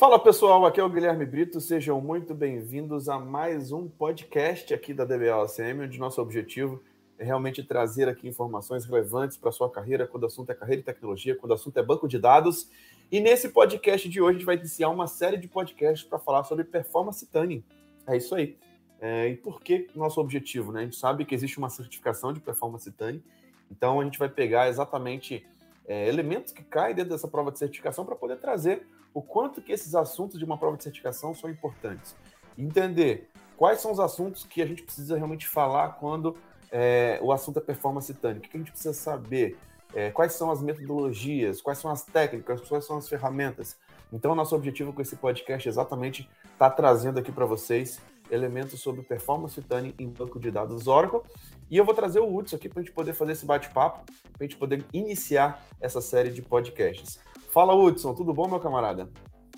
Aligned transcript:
Fala 0.00 0.18
pessoal, 0.18 0.64
aqui 0.64 0.80
é 0.80 0.82
o 0.82 0.88
Guilherme 0.88 1.26
Brito, 1.26 1.60
sejam 1.60 2.00
muito 2.00 2.34
bem-vindos 2.34 3.06
a 3.06 3.18
mais 3.18 3.70
um 3.70 3.86
podcast 3.86 4.72
aqui 4.72 4.94
da 4.94 5.04
DBLCM, 5.04 5.84
onde 5.84 5.98
nosso 5.98 6.22
objetivo 6.22 6.82
é 7.18 7.24
realmente 7.24 7.62
trazer 7.62 8.08
aqui 8.08 8.26
informações 8.26 8.86
relevantes 8.86 9.36
para 9.36 9.50
a 9.50 9.52
sua 9.52 9.70
carreira, 9.70 10.06
quando 10.06 10.22
o 10.22 10.26
assunto 10.26 10.48
é 10.48 10.54
carreira 10.54 10.80
e 10.80 10.84
tecnologia, 10.84 11.36
quando 11.36 11.50
o 11.50 11.54
assunto 11.54 11.76
é 11.76 11.82
banco 11.82 12.08
de 12.08 12.18
dados. 12.18 12.70
E 13.12 13.20
nesse 13.20 13.50
podcast 13.50 14.08
de 14.08 14.22
hoje 14.22 14.30
a 14.30 14.32
gente 14.38 14.46
vai 14.46 14.56
iniciar 14.56 14.88
uma 14.88 15.06
série 15.06 15.36
de 15.36 15.46
podcasts 15.46 16.08
para 16.08 16.18
falar 16.18 16.44
sobre 16.44 16.64
performance 16.64 17.26
tuning. 17.26 17.62
É 18.06 18.16
isso 18.16 18.34
aí. 18.34 18.56
É, 19.02 19.28
e 19.28 19.36
por 19.36 19.60
que 19.60 19.86
nosso 19.94 20.18
objetivo? 20.18 20.72
Né? 20.72 20.80
A 20.80 20.84
gente 20.84 20.96
sabe 20.96 21.26
que 21.26 21.34
existe 21.34 21.58
uma 21.58 21.68
certificação 21.68 22.32
de 22.32 22.40
performance 22.40 22.90
tuning, 22.90 23.22
então 23.70 24.00
a 24.00 24.04
gente 24.04 24.18
vai 24.18 24.30
pegar 24.30 24.66
exatamente 24.66 25.46
é, 25.86 26.08
elementos 26.08 26.54
que 26.54 26.64
caem 26.64 26.94
dentro 26.94 27.10
dessa 27.10 27.28
prova 27.28 27.52
de 27.52 27.58
certificação 27.58 28.06
para 28.06 28.16
poder 28.16 28.38
trazer 28.38 28.86
o 29.12 29.22
quanto 29.22 29.60
que 29.60 29.72
esses 29.72 29.94
assuntos 29.94 30.38
de 30.38 30.44
uma 30.44 30.58
prova 30.58 30.76
de 30.76 30.82
certificação 30.82 31.34
são 31.34 31.50
importantes. 31.50 32.14
Entender 32.56 33.28
quais 33.56 33.80
são 33.80 33.92
os 33.92 34.00
assuntos 34.00 34.44
que 34.44 34.62
a 34.62 34.66
gente 34.66 34.82
precisa 34.82 35.16
realmente 35.16 35.46
falar 35.46 35.90
quando 36.00 36.36
é, 36.70 37.18
o 37.22 37.32
assunto 37.32 37.58
é 37.58 37.62
performance 37.62 38.12
tânica. 38.14 38.46
O 38.46 38.50
que 38.50 38.56
a 38.56 38.60
gente 38.60 38.70
precisa 38.70 38.94
saber? 38.94 39.58
É, 39.92 40.10
quais 40.10 40.34
são 40.34 40.50
as 40.50 40.62
metodologias? 40.62 41.60
Quais 41.60 41.78
são 41.78 41.90
as 41.90 42.04
técnicas? 42.04 42.60
Quais 42.60 42.84
são 42.84 42.96
as 42.96 43.08
ferramentas? 43.08 43.76
Então, 44.12 44.34
nosso 44.34 44.54
objetivo 44.54 44.92
com 44.92 45.02
esse 45.02 45.16
podcast 45.16 45.68
é 45.68 45.70
exatamente 45.70 46.22
estar 46.52 46.70
tá 46.70 46.70
trazendo 46.70 47.18
aqui 47.18 47.32
para 47.32 47.44
vocês 47.44 48.00
elementos 48.30 48.80
sobre 48.80 49.02
performance 49.02 49.60
tuning 49.62 49.94
em 49.98 50.08
banco 50.08 50.38
de 50.38 50.50
dados 50.50 50.86
Oracle. 50.86 51.20
E 51.68 51.76
eu 51.76 51.84
vou 51.84 51.94
trazer 51.94 52.20
o 52.20 52.34
Hudson 52.34 52.56
aqui 52.56 52.68
para 52.68 52.80
a 52.80 52.82
gente 52.82 52.94
poder 52.94 53.12
fazer 53.12 53.32
esse 53.32 53.46
bate-papo, 53.46 54.04
para 54.04 54.40
a 54.40 54.42
gente 54.44 54.56
poder 54.56 54.84
iniciar 54.92 55.64
essa 55.80 56.00
série 56.00 56.30
de 56.30 56.42
podcasts. 56.42 57.20
Fala, 57.52 57.74
Hudson, 57.74 58.14
tudo 58.14 58.32
bom, 58.32 58.46
meu 58.46 58.60
camarada? 58.60 59.10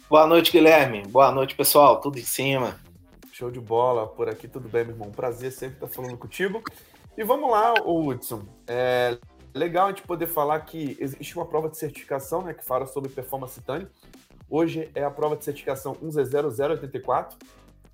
Boa 0.08 0.26
noite, 0.26 0.50
Guilherme. 0.50 1.02
Boa 1.02 1.30
noite, 1.30 1.54
pessoal. 1.54 2.00
Tudo 2.00 2.18
em 2.18 2.24
cima. 2.24 2.80
Show 3.30 3.50
de 3.50 3.60
bola. 3.60 4.06
Por 4.06 4.30
aqui 4.30 4.48
tudo 4.48 4.66
bem, 4.66 4.82
meu 4.82 4.94
irmão. 4.94 5.10
Prazer 5.10 5.52
sempre 5.52 5.74
estar 5.74 5.88
falando 5.88 6.16
contigo. 6.16 6.62
E 7.18 7.22
vamos 7.22 7.50
lá, 7.50 7.74
Hudson. 7.84 8.44
É 8.66 9.18
legal 9.54 9.88
a 9.88 9.88
gente 9.90 10.04
poder 10.04 10.26
falar 10.26 10.58
que 10.60 10.96
existe 10.98 11.36
uma 11.36 11.44
prova 11.44 11.68
de 11.68 11.76
certificação 11.76 12.40
né, 12.40 12.54
que 12.54 12.64
fala 12.64 12.86
sobre 12.86 13.10
performance 13.10 13.60
TANI. 13.60 13.86
Hoje 14.48 14.90
é 14.94 15.04
a 15.04 15.10
prova 15.10 15.36
de 15.36 15.44
certificação 15.44 15.94
1Z0084. 15.96 17.34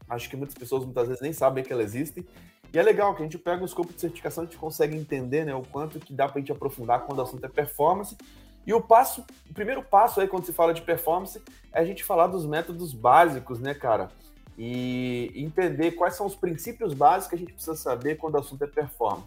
Acho 0.08 0.30
que 0.30 0.36
muitas 0.36 0.55
pessoas 0.55 0.84
muitas 0.84 1.08
vezes 1.08 1.20
nem 1.20 1.33
sabem 1.33 1.64
que 1.64 1.72
ela 1.72 1.83
existe. 1.83 2.24
E 2.72 2.78
é 2.78 2.83
legal 2.84 3.16
que 3.16 3.22
a 3.22 3.24
gente 3.24 3.36
pega 3.36 3.62
o 3.62 3.66
escopo 3.66 3.92
de 3.92 4.00
certificação 4.00 4.44
a 4.44 4.46
gente 4.46 4.58
consegue 4.58 4.96
entender 4.96 5.44
né, 5.44 5.56
o 5.56 5.62
quanto 5.62 5.98
que 5.98 6.12
dá 6.12 6.28
para 6.28 6.36
a 6.36 6.40
gente 6.40 6.52
aprofundar 6.52 7.00
quando 7.00 7.18
o 7.18 7.22
assunto 7.22 7.44
é 7.44 7.48
performance 7.48 8.16
e 8.69 8.72
o 8.74 8.83
passo, 8.83 9.24
o 9.48 9.55
primeiro 9.55 9.83
passo 9.83 10.20
aí 10.20 10.28
quando 10.28 10.44
se 10.44 10.52
fala 10.52 10.74
de 10.74 10.83
performance 10.83 11.42
é 11.72 11.80
a 11.80 11.84
gente 11.86 12.05
falar 12.05 12.27
dos 12.27 12.44
métodos 12.44 12.92
básicos, 12.92 13.58
né, 13.58 13.72
cara? 13.72 14.11
E 14.58 15.33
entender 15.34 15.92
quais 15.92 16.14
são 16.14 16.27
os 16.27 16.36
princípios 16.36 16.92
básicos 16.92 17.28
que 17.30 17.34
a 17.34 17.39
gente 17.39 17.55
precisa 17.55 17.74
saber 17.74 18.16
quando 18.16 18.34
o 18.34 18.41
assunto 18.41 18.62
é 18.62 18.66
performance. 18.66 19.24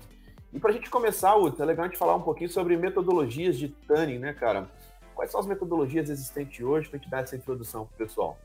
E 0.53 0.59
para 0.59 0.69
a 0.69 0.73
gente 0.73 0.92
começar, 0.92 1.36
Uta, 1.36 1.64
é 1.64 1.66
legal 1.66 1.86
a 1.86 1.88
gente 1.88 1.97
falar 1.97 2.16
um 2.16 2.22
pouquinho 2.22 2.52
sobre 2.52 2.78
metodologias 2.78 3.58
de 3.58 3.69
tuning, 3.69 4.19
né, 4.19 4.31
cara? 4.31 4.69
Quais 5.16 5.31
são 5.31 5.39
as 5.39 5.47
metodologias 5.47 6.08
existentes 6.12 6.64
hoje 6.64 6.88
para 6.88 6.97
a 6.97 7.02
gente 7.02 7.09
dar 7.09 7.23
essa 7.23 7.36
introdução 7.36 7.88
para 7.88 7.95
o 7.95 7.97
pessoal? 7.97 8.38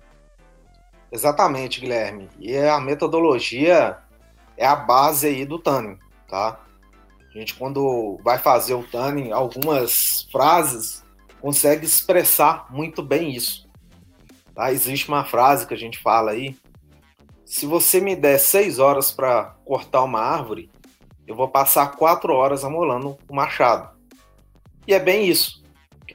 Exatamente, 1.12 1.78
Guilherme. 1.78 2.30
E 2.38 2.56
a 2.56 2.80
metodologia 2.80 3.98
é 4.56 4.66
a 4.66 4.74
base 4.74 5.26
aí 5.26 5.44
do 5.44 5.58
tuning, 5.58 5.98
tá? 6.26 6.58
A 7.36 7.38
gente, 7.38 7.54
quando 7.54 8.18
vai 8.24 8.38
fazer 8.38 8.72
o 8.72 8.82
Tani, 8.82 9.30
algumas 9.30 10.26
frases 10.32 11.04
consegue 11.38 11.84
expressar 11.84 12.64
muito 12.70 13.02
bem 13.02 13.30
isso. 13.30 13.68
Tá? 14.54 14.72
Existe 14.72 15.06
uma 15.08 15.22
frase 15.22 15.66
que 15.66 15.74
a 15.74 15.76
gente 15.76 15.98
fala 15.98 16.30
aí: 16.30 16.56
se 17.44 17.66
você 17.66 18.00
me 18.00 18.16
der 18.16 18.38
seis 18.38 18.78
horas 18.78 19.12
para 19.12 19.54
cortar 19.66 20.02
uma 20.02 20.18
árvore, 20.18 20.70
eu 21.26 21.36
vou 21.36 21.46
passar 21.46 21.88
quatro 21.88 22.32
horas 22.32 22.64
amolando 22.64 23.18
o 23.28 23.34
machado. 23.34 23.94
E 24.86 24.94
é 24.94 24.98
bem 24.98 25.28
isso. 25.28 25.62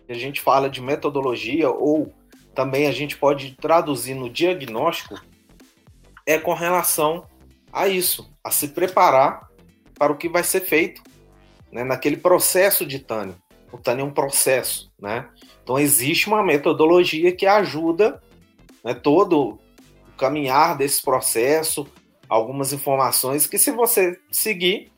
A 0.09 0.15
gente 0.15 0.41
fala 0.41 0.71
de 0.71 0.81
metodologia, 0.81 1.69
ou 1.69 2.11
também 2.55 2.87
a 2.87 2.91
gente 2.91 3.15
pode 3.15 3.55
traduzir 3.57 4.15
no 4.15 4.27
diagnóstico, 4.27 5.21
é 6.25 6.39
com 6.39 6.55
relação 6.55 7.27
a 7.71 7.87
isso, 7.87 8.27
a 8.43 8.49
se 8.49 8.69
preparar 8.69 9.51
para 9.93 10.11
o 10.11 10.17
que 10.17 10.27
vai 10.27 10.43
ser 10.43 10.61
feito 10.61 11.10
né, 11.71 11.83
naquele 11.83 12.17
processo 12.17 12.85
de 12.85 12.99
Tânia. 12.99 13.35
O 13.71 13.77
Tânia 13.77 14.01
é 14.01 14.05
um 14.05 14.13
processo, 14.13 14.91
né? 14.99 15.29
Então 15.63 15.79
existe 15.79 16.27
uma 16.27 16.43
metodologia 16.43 17.31
que 17.31 17.45
ajuda 17.45 18.21
né, 18.83 18.93
todo 18.93 19.51
o 19.51 19.59
caminhar 20.17 20.77
desse 20.77 21.01
processo, 21.01 21.87
algumas 22.27 22.73
informações 22.73 23.47
que 23.47 23.57
se 23.57 23.71
você 23.71 24.19
seguir, 24.31 24.91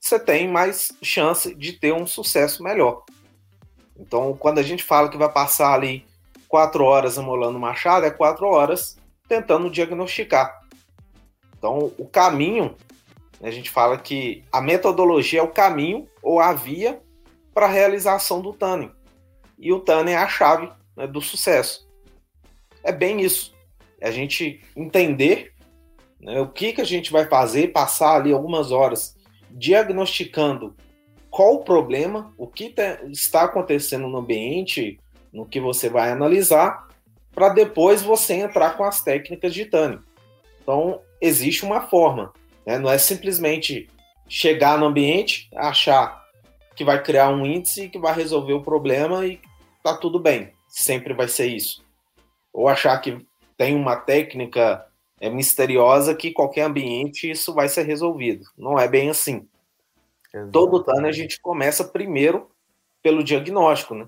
você 0.00 0.18
tem 0.18 0.48
mais 0.48 0.92
chance 1.02 1.54
de 1.54 1.72
ter 1.72 1.92
um 1.92 2.06
sucesso 2.06 2.62
melhor. 2.62 3.02
Então, 3.98 4.36
quando 4.38 4.58
a 4.58 4.62
gente 4.62 4.84
fala 4.84 5.08
que 5.08 5.16
vai 5.16 5.30
passar 5.30 5.74
ali 5.74 6.06
quatro 6.46 6.84
horas 6.84 7.18
amolando 7.18 7.58
machado, 7.58 8.06
é 8.06 8.10
quatro 8.10 8.46
horas 8.46 8.96
tentando 9.28 9.68
diagnosticar. 9.68 10.60
Então, 11.58 11.92
o 11.98 12.06
caminho 12.06 12.76
a 13.46 13.50
gente 13.50 13.70
fala 13.70 13.98
que 13.98 14.44
a 14.50 14.60
metodologia 14.60 15.40
é 15.40 15.42
o 15.42 15.52
caminho 15.52 16.08
ou 16.22 16.40
a 16.40 16.52
via 16.52 17.00
para 17.54 17.66
a 17.66 17.70
realização 17.70 18.40
do 18.40 18.52
Tanning. 18.52 18.90
E 19.58 19.72
o 19.72 19.80
Tanning 19.80 20.12
é 20.12 20.16
a 20.16 20.28
chave 20.28 20.70
né, 20.96 21.06
do 21.06 21.20
sucesso. 21.20 21.88
É 22.82 22.92
bem 22.92 23.20
isso. 23.20 23.54
É 24.00 24.08
a 24.08 24.12
gente 24.12 24.60
entender 24.76 25.52
né, 26.20 26.40
o 26.40 26.48
que, 26.48 26.72
que 26.72 26.80
a 26.80 26.84
gente 26.84 27.12
vai 27.12 27.26
fazer, 27.26 27.72
passar 27.72 28.16
ali 28.16 28.32
algumas 28.32 28.72
horas 28.72 29.16
diagnosticando 29.50 30.76
qual 31.30 31.54
o 31.54 31.64
problema, 31.64 32.32
o 32.36 32.46
que 32.46 32.74
está 33.10 33.44
acontecendo 33.44 34.08
no 34.08 34.18
ambiente, 34.18 34.98
no 35.32 35.46
que 35.46 35.60
você 35.60 35.88
vai 35.88 36.10
analisar, 36.10 36.88
para 37.32 37.50
depois 37.50 38.02
você 38.02 38.34
entrar 38.34 38.76
com 38.76 38.84
as 38.84 39.02
técnicas 39.02 39.54
de 39.54 39.66
Tanning. 39.66 40.00
Então, 40.60 41.00
existe 41.20 41.64
uma 41.64 41.82
forma. 41.82 42.32
Né? 42.68 42.78
Não 42.78 42.90
é 42.90 42.98
simplesmente 42.98 43.88
chegar 44.28 44.78
no 44.78 44.84
ambiente, 44.84 45.48
achar 45.56 46.22
que 46.76 46.84
vai 46.84 47.02
criar 47.02 47.30
um 47.30 47.46
índice 47.46 47.88
que 47.88 47.98
vai 47.98 48.14
resolver 48.14 48.52
o 48.52 48.62
problema 48.62 49.24
e 49.24 49.40
tá 49.82 49.96
tudo 49.96 50.20
bem. 50.20 50.52
Sempre 50.68 51.14
vai 51.14 51.28
ser 51.28 51.46
isso. 51.46 51.82
Ou 52.52 52.68
achar 52.68 52.98
que 52.98 53.26
tem 53.56 53.74
uma 53.74 53.96
técnica 53.96 54.86
é, 55.18 55.30
misteriosa 55.30 56.14
que 56.14 56.30
qualquer 56.30 56.64
ambiente 56.64 57.30
isso 57.30 57.54
vai 57.54 57.70
ser 57.70 57.84
resolvido. 57.84 58.44
Não 58.54 58.78
é 58.78 58.86
bem 58.86 59.08
assim. 59.08 59.48
Exato. 60.32 60.52
Todo 60.52 60.84
TAN 60.84 61.06
a 61.06 61.12
gente 61.12 61.40
começa 61.40 61.82
primeiro 61.82 62.50
pelo 63.02 63.24
diagnóstico, 63.24 63.94
né? 63.94 64.06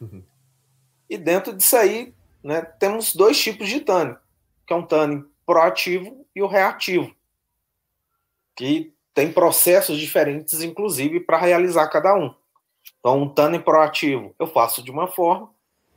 e 1.10 1.18
dentro 1.18 1.52
disso 1.52 1.76
aí, 1.76 2.14
né, 2.44 2.62
temos 2.62 3.12
dois 3.12 3.42
tipos 3.42 3.68
de 3.68 3.80
TAN, 3.80 4.16
que 4.64 4.72
é 4.72 4.76
um 4.76 4.86
TAN 4.86 5.26
proativo 5.44 6.24
e 6.32 6.40
o 6.40 6.46
reativo 6.46 7.12
que 8.56 8.92
tem 9.14 9.32
processos 9.32 9.98
diferentes, 9.98 10.62
inclusive, 10.62 11.20
para 11.20 11.38
realizar 11.38 11.88
cada 11.88 12.14
um. 12.14 12.34
Então, 12.98 13.22
um 13.22 13.28
tanning 13.28 13.60
proativo 13.60 14.34
eu 14.38 14.46
faço 14.46 14.82
de 14.82 14.90
uma 14.90 15.06
forma, 15.06 15.50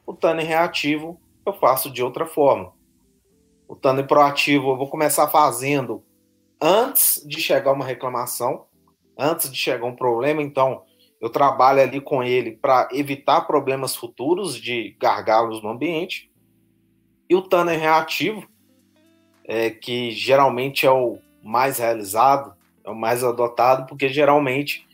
o 0.06 0.14
tanning 0.14 0.44
reativo 0.44 1.20
eu 1.46 1.54
faço 1.54 1.90
de 1.90 2.04
outra 2.04 2.26
forma. 2.26 2.74
O 3.68 3.76
tanning 3.76 4.06
proativo 4.06 4.72
eu 4.72 4.78
vou 4.78 4.90
começar 4.90 5.28
fazendo 5.28 6.04
antes 6.62 7.24
de 7.26 7.40
chegar 7.40 7.72
uma 7.72 7.86
reclamação, 7.86 8.66
antes 9.18 9.52
de 9.52 9.58
chegar 9.58 9.86
um 9.86 9.96
problema, 9.96 10.42
então 10.42 10.84
eu 11.22 11.30
trabalho 11.30 11.82
ali 11.82 12.02
com 12.02 12.24
ele 12.24 12.52
para 12.52 12.88
evitar 12.92 13.42
problemas 13.42 13.96
futuros 13.96 14.56
de 14.56 14.96
gargalos 15.00 15.64
no 15.64 15.70
ambiente. 15.70 16.32
E 17.30 17.36
o 17.36 17.42
tanning 17.42 17.78
reativo, 17.78 18.48
é, 19.48 19.70
que 19.70 20.12
geralmente 20.12 20.86
é 20.86 20.92
o 20.92 21.20
mais 21.46 21.78
realizado, 21.78 22.56
é 22.84 22.90
o 22.90 22.96
mais 22.96 23.24
adotado, 23.24 23.86
porque 23.86 24.10
geralmente 24.10 24.88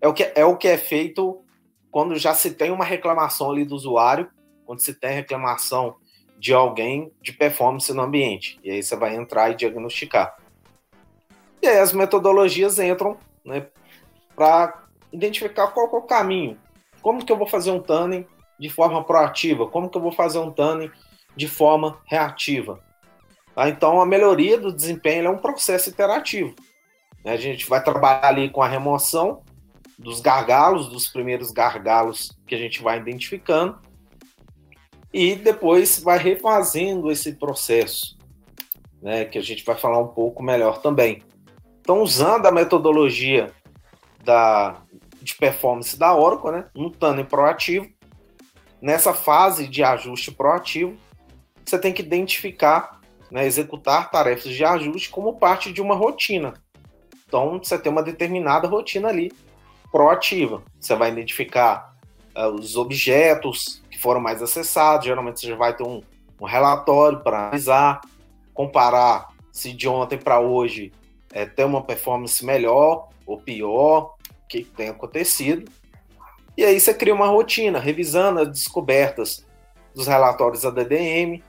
é 0.00 0.06
o 0.06 0.12
que 0.12 0.30
é, 0.34 0.44
o 0.44 0.56
que 0.56 0.68
é 0.68 0.76
feito 0.76 1.42
quando 1.90 2.16
já 2.16 2.34
se 2.34 2.52
tem 2.52 2.70
uma 2.70 2.84
reclamação 2.84 3.50
ali 3.50 3.64
do 3.64 3.74
usuário, 3.74 4.30
quando 4.66 4.80
se 4.80 4.92
tem 4.92 5.14
reclamação 5.14 5.96
de 6.38 6.52
alguém 6.52 7.10
de 7.22 7.32
performance 7.32 7.90
no 7.94 8.02
ambiente. 8.02 8.60
E 8.62 8.70
aí 8.70 8.82
você 8.82 8.94
vai 8.94 9.16
entrar 9.16 9.50
e 9.50 9.54
diagnosticar. 9.54 10.36
E 11.62 11.66
aí 11.66 11.78
as 11.78 11.94
metodologias 11.94 12.78
entram 12.78 13.16
né, 13.42 13.66
para 14.34 14.84
identificar 15.10 15.68
qual 15.68 15.86
é 15.86 15.96
o 15.96 16.02
caminho. 16.02 16.58
Como 17.00 17.24
que 17.24 17.32
eu 17.32 17.38
vou 17.38 17.46
fazer 17.46 17.70
um 17.70 17.80
tanning 17.80 18.26
de 18.58 18.68
forma 18.68 19.02
proativa? 19.02 19.66
Como 19.66 19.88
que 19.88 19.96
eu 19.96 20.02
vou 20.02 20.12
fazer 20.12 20.38
um 20.38 20.50
tanning 20.50 20.90
de 21.34 21.48
forma 21.48 21.98
reativa? 22.04 22.84
Tá? 23.56 23.70
Então, 23.70 24.02
a 24.02 24.06
melhoria 24.06 24.60
do 24.60 24.70
desempenho 24.70 25.26
é 25.26 25.30
um 25.30 25.38
processo 25.38 25.88
iterativo. 25.88 26.54
Né? 27.24 27.32
A 27.32 27.38
gente 27.38 27.66
vai 27.66 27.82
trabalhar 27.82 28.26
ali 28.26 28.50
com 28.50 28.62
a 28.62 28.68
remoção 28.68 29.42
dos 29.98 30.20
gargalos, 30.20 30.88
dos 30.88 31.08
primeiros 31.08 31.50
gargalos 31.50 32.36
que 32.46 32.54
a 32.54 32.58
gente 32.58 32.82
vai 32.82 32.98
identificando. 32.98 33.80
e 35.12 35.34
depois 35.34 35.98
vai 35.98 36.18
refazendo 36.18 37.10
esse 37.10 37.32
processo, 37.36 38.18
né, 39.00 39.24
que 39.24 39.38
a 39.38 39.40
gente 39.40 39.64
vai 39.64 39.74
falar 39.74 39.98
um 39.98 40.08
pouco 40.08 40.42
melhor 40.42 40.82
também. 40.82 41.22
Então, 41.80 42.02
usando 42.02 42.44
a 42.44 42.52
metodologia 42.52 43.50
da, 44.22 44.82
de 45.22 45.34
performance 45.36 45.98
da 45.98 46.14
Oracle, 46.14 46.50
né, 46.50 46.66
tanning 46.98 47.24
proativo, 47.24 47.88
nessa 48.82 49.14
fase 49.14 49.66
de 49.66 49.82
ajuste 49.82 50.32
proativo, 50.32 50.98
você 51.64 51.78
tem 51.78 51.94
que 51.94 52.02
identificar, 52.02 52.95
né, 53.30 53.46
executar 53.46 54.10
tarefas 54.10 54.52
de 54.52 54.64
ajuste 54.64 55.10
como 55.10 55.38
parte 55.38 55.72
de 55.72 55.80
uma 55.80 55.94
rotina. 55.94 56.54
Então, 57.26 57.58
você 57.58 57.78
tem 57.78 57.90
uma 57.90 58.02
determinada 58.02 58.68
rotina 58.68 59.08
ali 59.08 59.32
proativa. 59.90 60.62
Você 60.78 60.94
vai 60.94 61.10
identificar 61.10 61.94
uh, 62.36 62.48
os 62.48 62.76
objetos 62.76 63.82
que 63.90 63.98
foram 63.98 64.20
mais 64.20 64.42
acessados. 64.42 65.06
Geralmente, 65.06 65.40
você 65.40 65.48
já 65.48 65.56
vai 65.56 65.74
ter 65.74 65.82
um, 65.82 66.02
um 66.40 66.44
relatório 66.44 67.20
para 67.20 67.48
analisar, 67.48 68.00
comparar 68.54 69.28
se 69.50 69.72
de 69.72 69.88
ontem 69.88 70.18
para 70.18 70.38
hoje 70.38 70.92
é, 71.32 71.46
tem 71.46 71.64
uma 71.64 71.82
performance 71.82 72.44
melhor 72.44 73.08
ou 73.26 73.40
pior, 73.40 74.14
o 74.30 74.48
que 74.48 74.62
tem 74.62 74.88
acontecido. 74.88 75.70
E 76.56 76.64
aí 76.64 76.78
você 76.78 76.94
cria 76.94 77.14
uma 77.14 77.26
rotina, 77.26 77.78
revisando 77.78 78.40
as 78.40 78.48
descobertas 78.48 79.46
dos 79.94 80.06
relatórios 80.06 80.62
da 80.62 80.70
DDM, 80.70 81.42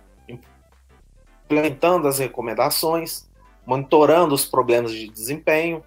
implementando 1.48 2.08
as 2.08 2.20
recomendações, 2.20 3.28
monitorando 3.66 4.36
os 4.36 4.46
problemas 4.46 4.92
de 4.92 5.08
desempenho, 5.10 5.84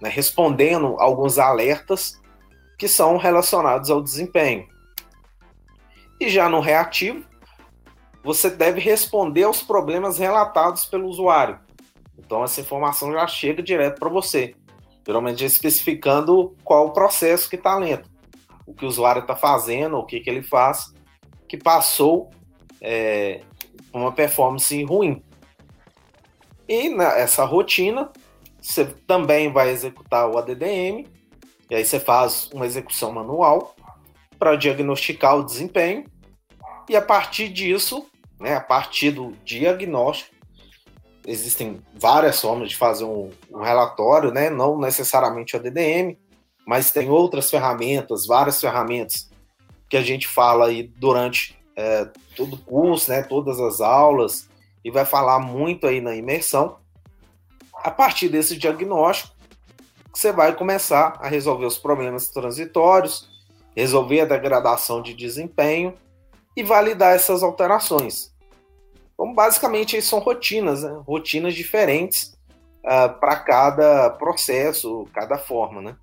né, 0.00 0.08
respondendo 0.08 0.96
alguns 0.98 1.38
alertas 1.38 2.20
que 2.76 2.86
são 2.86 3.16
relacionados 3.16 3.90
ao 3.90 4.02
desempenho. 4.02 4.68
E 6.20 6.28
já 6.28 6.48
no 6.48 6.60
reativo, 6.60 7.24
você 8.22 8.50
deve 8.50 8.80
responder 8.80 9.44
aos 9.44 9.62
problemas 9.62 10.18
relatados 10.18 10.84
pelo 10.84 11.08
usuário. 11.08 11.58
Então 12.18 12.44
essa 12.44 12.60
informação 12.60 13.12
já 13.12 13.26
chega 13.26 13.62
direto 13.62 13.98
para 13.98 14.08
você, 14.10 14.54
geralmente 15.06 15.44
especificando 15.44 16.54
qual 16.62 16.88
o 16.88 16.92
processo 16.92 17.48
que 17.48 17.56
está 17.56 17.76
lento, 17.76 18.10
o 18.66 18.74
que 18.74 18.84
o 18.84 18.88
usuário 18.88 19.22
está 19.22 19.34
fazendo, 19.34 19.96
o 19.96 20.04
que, 20.04 20.20
que 20.20 20.28
ele 20.28 20.42
faz, 20.42 20.92
que 21.48 21.56
passou 21.56 22.30
é, 22.80 23.40
uma 23.92 24.12
performance 24.12 24.82
ruim. 24.84 25.22
E 26.68 26.88
nessa 26.88 27.44
rotina, 27.44 28.10
você 28.60 28.84
também 29.06 29.50
vai 29.50 29.70
executar 29.70 30.28
o 30.28 30.36
ADDM, 30.36 31.06
e 31.70 31.74
aí 31.74 31.84
você 31.84 31.98
faz 31.98 32.50
uma 32.52 32.66
execução 32.66 33.12
manual 33.12 33.74
para 34.38 34.56
diagnosticar 34.56 35.36
o 35.36 35.44
desempenho, 35.44 36.04
e 36.88 36.96
a 36.96 37.02
partir 37.02 37.48
disso, 37.48 38.06
né, 38.40 38.54
a 38.54 38.60
partir 38.60 39.10
do 39.10 39.32
diagnóstico, 39.44 40.34
existem 41.26 41.82
várias 41.94 42.40
formas 42.40 42.70
de 42.70 42.76
fazer 42.76 43.04
um, 43.04 43.30
um 43.50 43.60
relatório, 43.60 44.32
né, 44.32 44.48
não 44.48 44.78
necessariamente 44.78 45.54
o 45.54 45.58
ADDM, 45.58 46.16
mas 46.66 46.90
tem 46.90 47.10
outras 47.10 47.50
ferramentas, 47.50 48.26
várias 48.26 48.60
ferramentas 48.60 49.30
que 49.88 49.96
a 49.96 50.02
gente 50.02 50.26
fala 50.26 50.66
aí 50.66 50.82
durante 50.82 51.57
é, 51.78 52.08
todo 52.34 52.54
o 52.54 52.58
curso, 52.58 53.08
né, 53.08 53.22
todas 53.22 53.60
as 53.60 53.80
aulas, 53.80 54.48
e 54.84 54.90
vai 54.90 55.04
falar 55.04 55.38
muito 55.38 55.86
aí 55.86 56.00
na 56.00 56.16
imersão. 56.16 56.76
A 57.72 57.90
partir 57.90 58.28
desse 58.28 58.56
diagnóstico, 58.56 59.32
você 60.12 60.32
vai 60.32 60.56
começar 60.56 61.16
a 61.20 61.28
resolver 61.28 61.66
os 61.66 61.78
problemas 61.78 62.30
transitórios, 62.30 63.30
resolver 63.76 64.22
a 64.22 64.24
degradação 64.24 65.00
de 65.00 65.14
desempenho 65.14 65.94
e 66.56 66.64
validar 66.64 67.14
essas 67.14 67.44
alterações. 67.44 68.34
Então, 69.14 69.32
basicamente, 69.32 70.02
são 70.02 70.18
rotinas, 70.18 70.82
né? 70.82 71.00
rotinas 71.06 71.54
diferentes 71.54 72.36
uh, 72.84 72.88
ah, 72.88 73.08
para 73.08 73.36
cada 73.36 74.10
processo, 74.10 75.06
cada 75.12 75.38
forma, 75.38 75.80
né? 75.80 75.96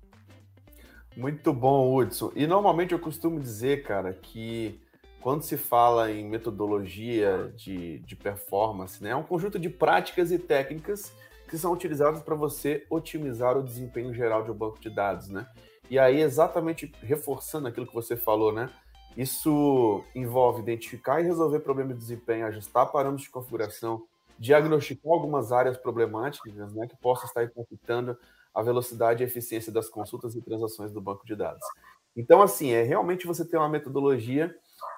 Muito 1.14 1.52
bom, 1.52 1.94
Hudson. 1.94 2.32
E 2.34 2.46
normalmente 2.46 2.92
eu 2.92 2.98
costumo 2.98 3.40
dizer, 3.40 3.82
cara, 3.82 4.14
que 4.14 4.80
quando 5.20 5.42
se 5.42 5.56
fala 5.56 6.10
em 6.10 6.24
metodologia 6.24 7.52
de, 7.56 7.98
de 8.00 8.14
performance, 8.14 9.02
né, 9.02 9.10
é 9.10 9.16
um 9.16 9.22
conjunto 9.22 9.58
de 9.58 9.68
práticas 9.68 10.30
e 10.30 10.38
técnicas 10.38 11.12
que 11.48 11.58
são 11.58 11.72
utilizadas 11.72 12.22
para 12.22 12.34
você 12.34 12.86
otimizar 12.90 13.56
o 13.56 13.62
desempenho 13.62 14.12
geral 14.12 14.44
de 14.44 14.50
um 14.50 14.54
banco 14.54 14.80
de 14.80 14.90
dados, 14.90 15.28
né? 15.28 15.46
E 15.88 15.98
aí, 15.98 16.20
exatamente 16.20 16.92
reforçando 17.00 17.68
aquilo 17.68 17.86
que 17.86 17.94
você 17.94 18.16
falou, 18.16 18.52
né? 18.52 18.68
Isso 19.16 20.04
envolve 20.14 20.60
identificar 20.60 21.20
e 21.20 21.24
resolver 21.24 21.60
problemas 21.60 21.94
de 21.94 22.00
desempenho, 22.00 22.46
ajustar 22.46 22.90
parâmetros 22.90 23.22
de 23.22 23.30
configuração, 23.30 24.04
diagnosticar 24.38 25.12
algumas 25.12 25.52
áreas 25.52 25.76
problemáticas, 25.76 26.52
né, 26.74 26.86
que 26.86 26.96
possam 26.96 27.24
estar 27.24 27.44
impactando 27.44 28.18
a 28.54 28.62
velocidade 28.62 29.22
e 29.22 29.26
eficiência 29.26 29.72
das 29.72 29.88
consultas 29.88 30.34
e 30.34 30.42
transações 30.42 30.92
do 30.92 31.00
banco 31.00 31.24
de 31.24 31.34
dados. 31.34 31.64
Então, 32.14 32.42
assim, 32.42 32.70
é 32.70 32.82
realmente 32.82 33.26
você 33.26 33.44
ter 33.44 33.56
uma 33.56 33.68
metodologia 33.68 34.54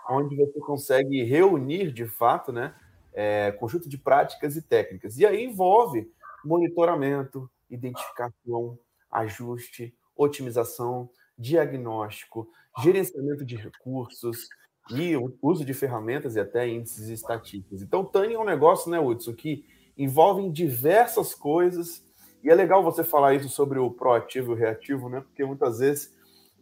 onde 0.09 0.37
você 0.37 0.59
consegue 0.61 1.23
reunir 1.25 1.93
de 1.93 2.07
fato, 2.07 2.53
né, 2.53 2.75
é, 3.13 3.53
conjunto 3.53 3.89
de 3.89 3.99
práticas 3.99 4.57
e 4.57 4.63
técnicas. 4.63 5.19
E 5.19 5.27
aí 5.27 5.45
envolve 5.45 6.11
monitoramento, 6.45 7.51
identificação, 7.71 8.79
ajuste, 9.11 9.95
otimização, 10.17 11.11
diagnóstico, 11.37 12.49
gerenciamento 12.83 13.45
de 13.45 13.57
recursos 13.57 14.49
e 14.91 15.15
uso 15.43 15.65
de 15.65 15.75
ferramentas 15.75 16.37
e 16.37 16.41
até 16.41 16.67
índices 16.67 17.09
estatísticos. 17.09 17.83
Então, 17.83 18.05
Tânia 18.05 18.37
é 18.37 18.39
um 18.39 18.45
negócio, 18.45 18.91
né, 18.91 18.99
Hudson, 18.99 19.35
que 19.35 19.65
envolve 19.97 20.49
diversas 20.51 21.35
coisas 21.35 22.05
e 22.43 22.51
é 22.51 22.55
legal 22.55 22.83
você 22.83 23.03
falar 23.03 23.35
isso 23.35 23.49
sobre 23.49 23.79
o 23.79 23.91
proativo 23.91 24.53
e 24.53 24.55
o 24.55 24.59
reativo, 24.59 25.09
né? 25.09 25.21
Porque 25.21 25.45
muitas 25.45 25.81
vezes 25.81 26.17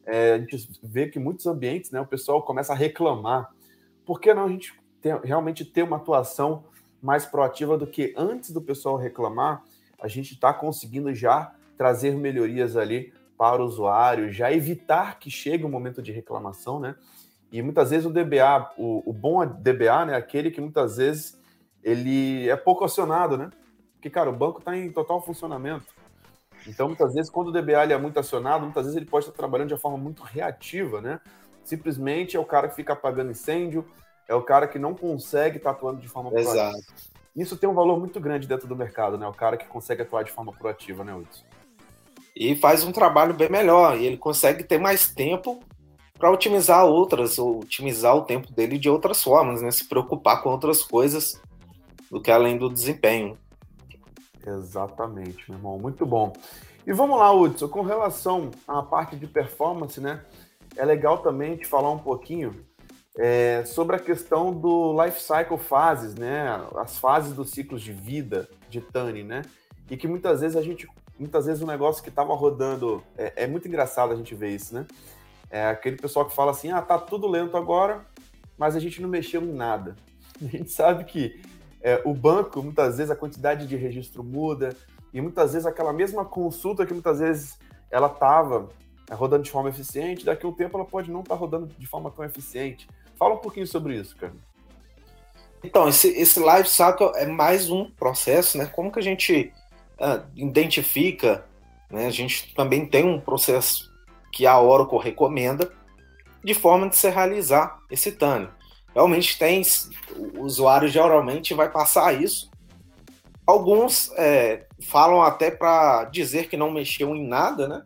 é, 0.06 0.35
a 0.35 0.38
gente 0.38 0.70
vê 0.82 1.08
que 1.08 1.19
muitos 1.19 1.47
ambientes, 1.47 1.91
né, 1.91 2.00
o 2.00 2.06
pessoal 2.06 2.43
começa 2.43 2.73
a 2.73 2.76
reclamar. 2.76 3.50
Por 4.05 4.20
que 4.20 4.32
não 4.32 4.44
a 4.44 4.49
gente 4.49 4.73
ter, 5.03 5.19
realmente 5.20 5.64
ter 5.64 5.82
uma 5.82 5.97
atuação 5.97 6.64
mais 7.03 7.26
proativa 7.26 7.76
do 7.76 7.87
que 7.87 8.14
antes 8.17 8.53
do 8.53 8.62
pessoal 8.62 8.97
reclamar? 8.97 9.62
A 10.00 10.08
gente 10.08 10.35
está 10.35 10.55
conseguindo 10.55 11.12
já 11.12 11.53
trazer 11.76 12.14
melhorias 12.14 12.76
ali 12.76 13.12
para 13.37 13.61
o 13.61 13.67
usuário, 13.67 14.32
já 14.32 14.53
evitar 14.53 15.19
que 15.19 15.31
chegue 15.31 15.64
o 15.64 15.67
um 15.67 15.70
momento 15.70 16.00
de 16.00 16.12
reclamação, 16.12 16.81
né? 16.81 16.94
E 17.53 17.61
muitas 17.61 17.91
vezes 17.91 18.06
o 18.06 18.11
DBA, 18.11 18.73
o, 18.76 19.10
o 19.10 19.13
bom 19.13 19.44
DBA, 19.46 20.06
né, 20.06 20.15
aquele 20.15 20.51
que 20.51 20.60
muitas 20.60 20.96
vezes 20.96 21.39
ele 21.82 22.48
é 22.48 22.56
pouco 22.56 22.84
acionado, 22.84 23.36
né? 23.36 23.51
Porque, 23.94 24.10
cara, 24.10 24.31
o 24.31 24.32
banco 24.32 24.58
está 24.58 24.77
em 24.77 24.91
total 24.91 25.22
funcionamento. 25.22 25.86
Então, 26.67 26.89
muitas 26.89 27.15
vezes, 27.15 27.31
quando 27.31 27.49
o 27.49 27.53
DBA 27.53 27.85
ele 27.85 27.93
é 27.93 27.99
muito 27.99 28.19
acionado, 28.19 28.65
muitas 28.65 28.85
vezes 28.85 28.96
ele 28.96 29.06
pode 29.06 29.27
estar 29.27 29.37
trabalhando 29.37 29.69
de 29.69 29.75
uma 29.75 29.81
forma 29.81 29.99
muito 29.99 30.23
reativa, 30.23 31.01
né? 31.01 31.20
Simplesmente 31.63 32.37
é 32.37 32.41
o 32.41 32.44
cara 32.44 32.69
que 32.69 32.75
fica 32.75 32.93
apagando 32.93 33.31
incêndio, 33.31 33.87
é 34.29 34.35
o 34.35 34.43
cara 34.43 34.67
que 34.67 34.79
não 34.79 34.94
consegue 34.94 35.58
estar 35.58 35.70
atuando 35.70 36.01
de 36.01 36.08
forma 36.08 36.31
proativa. 36.31 36.53
Exato. 36.53 36.79
Isso 37.35 37.56
tem 37.56 37.69
um 37.69 37.75
valor 37.75 37.99
muito 37.99 38.19
grande 38.19 38.49
dentro 38.49 38.67
do 38.67 38.75
mercado, 38.75 39.19
né? 39.19 39.29
O 39.29 39.32
cara 39.32 39.56
que 39.56 39.67
consegue 39.67 40.03
atuar 40.03 40.25
de 40.25 40.32
forma 40.32 40.53
proativa, 40.53 41.05
né, 41.05 41.15
Hudson? 41.15 41.44
E 42.35 42.56
faz 42.56 42.82
um 42.82 42.93
trabalho 42.93 43.35
bem 43.35 43.51
melhor, 43.51 43.99
e 43.99 44.06
ele 44.06 44.17
consegue 44.17 44.65
ter 44.65 44.79
mais 44.79 45.08
tempo 45.08 45.63
para 46.19 46.31
otimizar 46.31 46.85
outras, 46.87 47.39
ou 47.39 47.61
otimizar 47.61 48.17
o 48.17 48.23
tempo 48.23 48.53
dele 48.53 48.79
de 48.79 48.89
outras 48.89 49.23
formas, 49.23 49.61
né? 49.61 49.70
Se 49.70 49.87
preocupar 49.87 50.43
com 50.43 50.51
outras 50.51 50.82
coisas 50.82 51.41
do 52.11 52.20
que 52.20 52.31
além 52.31 52.56
do 52.56 52.70
desempenho. 52.70 53.39
Exatamente, 54.46 55.50
meu 55.50 55.58
irmão. 55.58 55.79
Muito 55.79 56.06
bom. 56.06 56.32
E 56.86 56.93
vamos 56.93 57.19
lá, 57.19 57.32
Hudson, 57.32 57.69
com 57.69 57.82
relação 57.82 58.53
à 58.67 58.81
parte 58.81 59.17
de 59.17 59.26
performance, 59.26 60.00
né? 60.00 60.24
É 60.76 60.84
legal 60.84 61.19
também 61.19 61.56
te 61.56 61.67
falar 61.67 61.91
um 61.91 61.98
pouquinho 61.98 62.65
é, 63.19 63.65
sobre 63.65 63.96
a 63.96 63.98
questão 63.98 64.53
do 64.53 64.94
life 65.03 65.20
cycle 65.20 65.58
fases, 65.58 66.15
né? 66.15 66.65
As 66.76 66.96
fases 66.98 67.32
dos 67.32 67.50
ciclos 67.50 67.82
de 67.82 67.93
vida 67.93 68.48
de 68.70 68.81
Tani, 68.81 69.24
né? 69.24 69.43
E 69.91 69.96
que 69.96 70.06
muitas 70.06 70.43
vezes 70.43 70.56
a 70.56 70.62
gente, 70.62 70.86
muitas 71.19 71.46
vezes 71.46 71.62
o 71.62 71.67
negócio 71.67 72.03
que 72.03 72.08
estava 72.08 72.34
rodando, 72.34 73.03
é, 73.19 73.44
é, 73.44 73.46
muito 73.48 73.67
engraçado 73.67 74.12
a 74.12 74.17
gente 74.17 74.34
ver 74.34 74.50
isso, 74.50 74.72
né? 74.72 74.86
É 75.50 75.67
aquele 75.67 75.96
pessoal 75.96 76.26
que 76.26 76.34
fala 76.34 76.53
assim, 76.53 76.70
ah, 76.70 76.82
tá 76.82 76.98
tudo 76.98 77.26
lento 77.26 77.56
agora, 77.56 78.06
mas 78.56 78.76
a 78.76 78.81
gente 78.81 79.03
não 79.03 79.08
mexeu 79.08 79.43
em 79.43 79.53
nada. 79.53 79.96
A 80.41 80.44
gente 80.44 80.70
sabe 80.70 81.05
que 81.05 81.41
é, 81.86 82.02
o 82.05 82.12
banco, 82.12 82.60
muitas 82.64 82.96
vezes, 82.96 83.12
a 83.12 83.16
quantidade 83.16 83.64
de 83.64 83.76
registro 83.76 84.24
muda, 84.24 84.76
e 85.14 85.20
muitas 85.20 85.52
vezes 85.52 85.64
aquela 85.64 85.93
mesma 85.93 86.24
consulta 86.24 86.84
que 86.84 86.93
muitas 86.93 87.20
vezes 87.20 87.60
ela 87.88 88.08
estava 88.08 88.69
é, 89.08 89.14
rodando 89.14 89.44
de 89.44 89.52
forma 89.52 89.69
eficiente, 89.69 90.24
daqui 90.24 90.44
a 90.44 90.48
um 90.48 90.52
tempo 90.52 90.76
ela 90.76 90.84
pode 90.84 91.12
não 91.12 91.20
estar 91.20 91.36
tá 91.36 91.40
rodando 91.40 91.69
de 91.78 91.86
forma 91.86 92.10
tão 92.10 92.24
eficiente. 92.24 92.88
Fala 93.14 93.34
um 93.34 93.38
pouquinho 93.38 93.69
sobre 93.69 93.94
isso, 93.94 94.16
cara. 94.16 94.32
Então, 95.62 95.88
esse, 95.88 96.08
esse 96.08 96.40
life 96.40 96.69
cycle 96.69 97.12
é 97.14 97.24
mais 97.24 97.70
um 97.70 97.88
processo, 97.88 98.58
né? 98.58 98.66
Como 98.66 98.90
que 98.90 98.98
a 98.98 99.02
gente 99.02 99.52
uh, 100.00 100.26
identifica, 100.34 101.46
né? 101.88 102.08
A 102.08 102.10
gente 102.10 102.52
também 102.52 102.84
tem 102.84 103.05
um 103.05 103.20
processo 103.20 103.94
que 104.32 104.44
a 104.44 104.60
Oracle 104.60 104.98
recomenda 104.98 105.72
de 106.43 106.52
forma 106.52 106.88
de 106.88 106.96
se 106.96 107.08
realizar 107.08 107.78
esse 107.88 108.10
TANI. 108.10 108.48
Realmente 108.96 109.38
tem, 109.38 109.60
o 110.17 110.43
usuário 110.43 110.88
geralmente 110.88 111.53
vai 111.53 111.70
passar 111.70 112.19
isso. 112.19 112.50
Alguns 113.46 114.10
é, 114.17 114.65
falam 114.88 115.20
até 115.20 115.50
para 115.50 116.05
dizer 116.05 116.48
que 116.48 116.56
não 116.56 116.70
mexeu 116.70 117.15
em 117.15 117.29
nada, 117.29 117.69
né? 117.69 117.82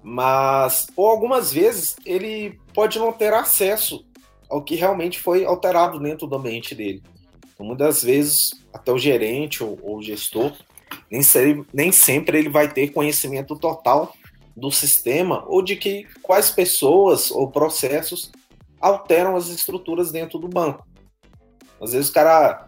Mas, 0.00 0.86
ou 0.96 1.08
algumas 1.08 1.52
vezes, 1.52 1.96
ele 2.06 2.56
pode 2.72 3.00
não 3.00 3.12
ter 3.12 3.34
acesso 3.34 4.06
ao 4.48 4.62
que 4.62 4.76
realmente 4.76 5.18
foi 5.18 5.44
alterado 5.44 5.98
dentro 5.98 6.28
do 6.28 6.36
ambiente 6.36 6.72
dele. 6.72 7.02
Então, 7.52 7.66
muitas 7.66 8.04
vezes, 8.04 8.52
até 8.72 8.92
o 8.92 8.98
gerente 8.98 9.64
ou, 9.64 9.76
o 9.82 10.00
gestor, 10.00 10.52
nem, 11.10 11.20
nem 11.74 11.90
sempre 11.90 12.38
ele 12.38 12.48
vai 12.48 12.72
ter 12.72 12.92
conhecimento 12.92 13.56
total 13.56 14.14
do 14.56 14.70
sistema 14.70 15.44
ou 15.48 15.62
de 15.62 15.74
que 15.74 16.06
quais 16.22 16.50
pessoas 16.50 17.30
ou 17.30 17.50
processos 17.50 18.30
alteram 18.82 19.36
as 19.36 19.46
estruturas 19.48 20.10
dentro 20.10 20.38
do 20.38 20.48
banco. 20.48 20.84
Às 21.80 21.92
vezes 21.92 22.10
o 22.10 22.12
cara, 22.12 22.66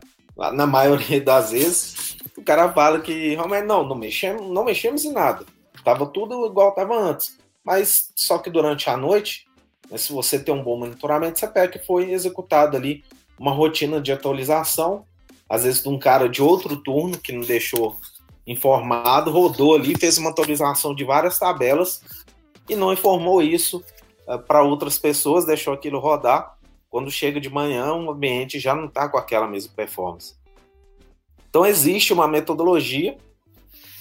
na 0.53 0.67
maioria 0.67 1.21
das 1.21 1.51
vezes, 1.51 2.17
o 2.37 2.43
cara 2.43 2.73
fala 2.73 3.01
que 3.01 3.35
realmente 3.35 3.67
não, 3.67 3.87
não 3.87 3.97
mexemos, 3.97 4.49
não 4.49 4.65
mexemos 4.65 5.05
em 5.05 5.13
nada. 5.13 5.45
Tava 5.85 6.07
tudo 6.07 6.47
igual 6.47 6.71
estava 6.71 6.97
antes. 6.97 7.37
Mas 7.65 8.13
só 8.15 8.39
que 8.39 8.49
durante 8.49 8.89
a 8.89 8.97
noite, 8.97 9.47
né, 9.91 9.99
se 9.99 10.13
você 10.13 10.39
tem 10.39 10.55
um 10.55 10.63
bom 10.63 10.79
monitoramento, 10.79 11.39
você 11.39 11.49
pega 11.49 11.73
que 11.79 11.85
foi 11.85 12.13
executado 12.13 12.77
ali 12.77 13.05
uma 13.39 13.53
rotina 13.53 14.01
de 14.01 14.13
atualização, 14.13 15.05
às 15.49 15.65
vezes 15.65 15.83
de 15.83 15.89
um 15.89 15.99
cara 15.99 16.29
de 16.29 16.41
outro 16.41 16.77
turno 16.77 17.19
que 17.19 17.33
não 17.33 17.43
deixou 17.43 17.97
informado, 18.47 19.31
rodou 19.31 19.75
ali, 19.75 19.99
fez 19.99 20.19
uma 20.19 20.31
atualização 20.31 20.95
de 20.95 21.05
várias 21.05 21.39
tabelas 21.39 22.03
e 22.69 22.77
não 22.77 22.93
informou 22.93 23.43
isso 23.43 23.83
para 24.47 24.63
outras 24.63 24.99
pessoas, 24.99 25.45
deixou 25.45 25.73
aquilo 25.73 25.99
rodar. 25.99 26.59
Quando 26.89 27.11
chega 27.11 27.41
de 27.41 27.51
manhã, 27.51 27.93
o 27.93 28.11
ambiente 28.11 28.59
já 28.59 28.75
não 28.75 28.87
está 28.87 29.09
com 29.09 29.19
aquela 29.19 29.47
mesma 29.47 29.73
performance. 29.75 30.35
Então, 31.49 31.67
existe 31.67 32.13
uma 32.13 32.29
metodologia. 32.29 33.17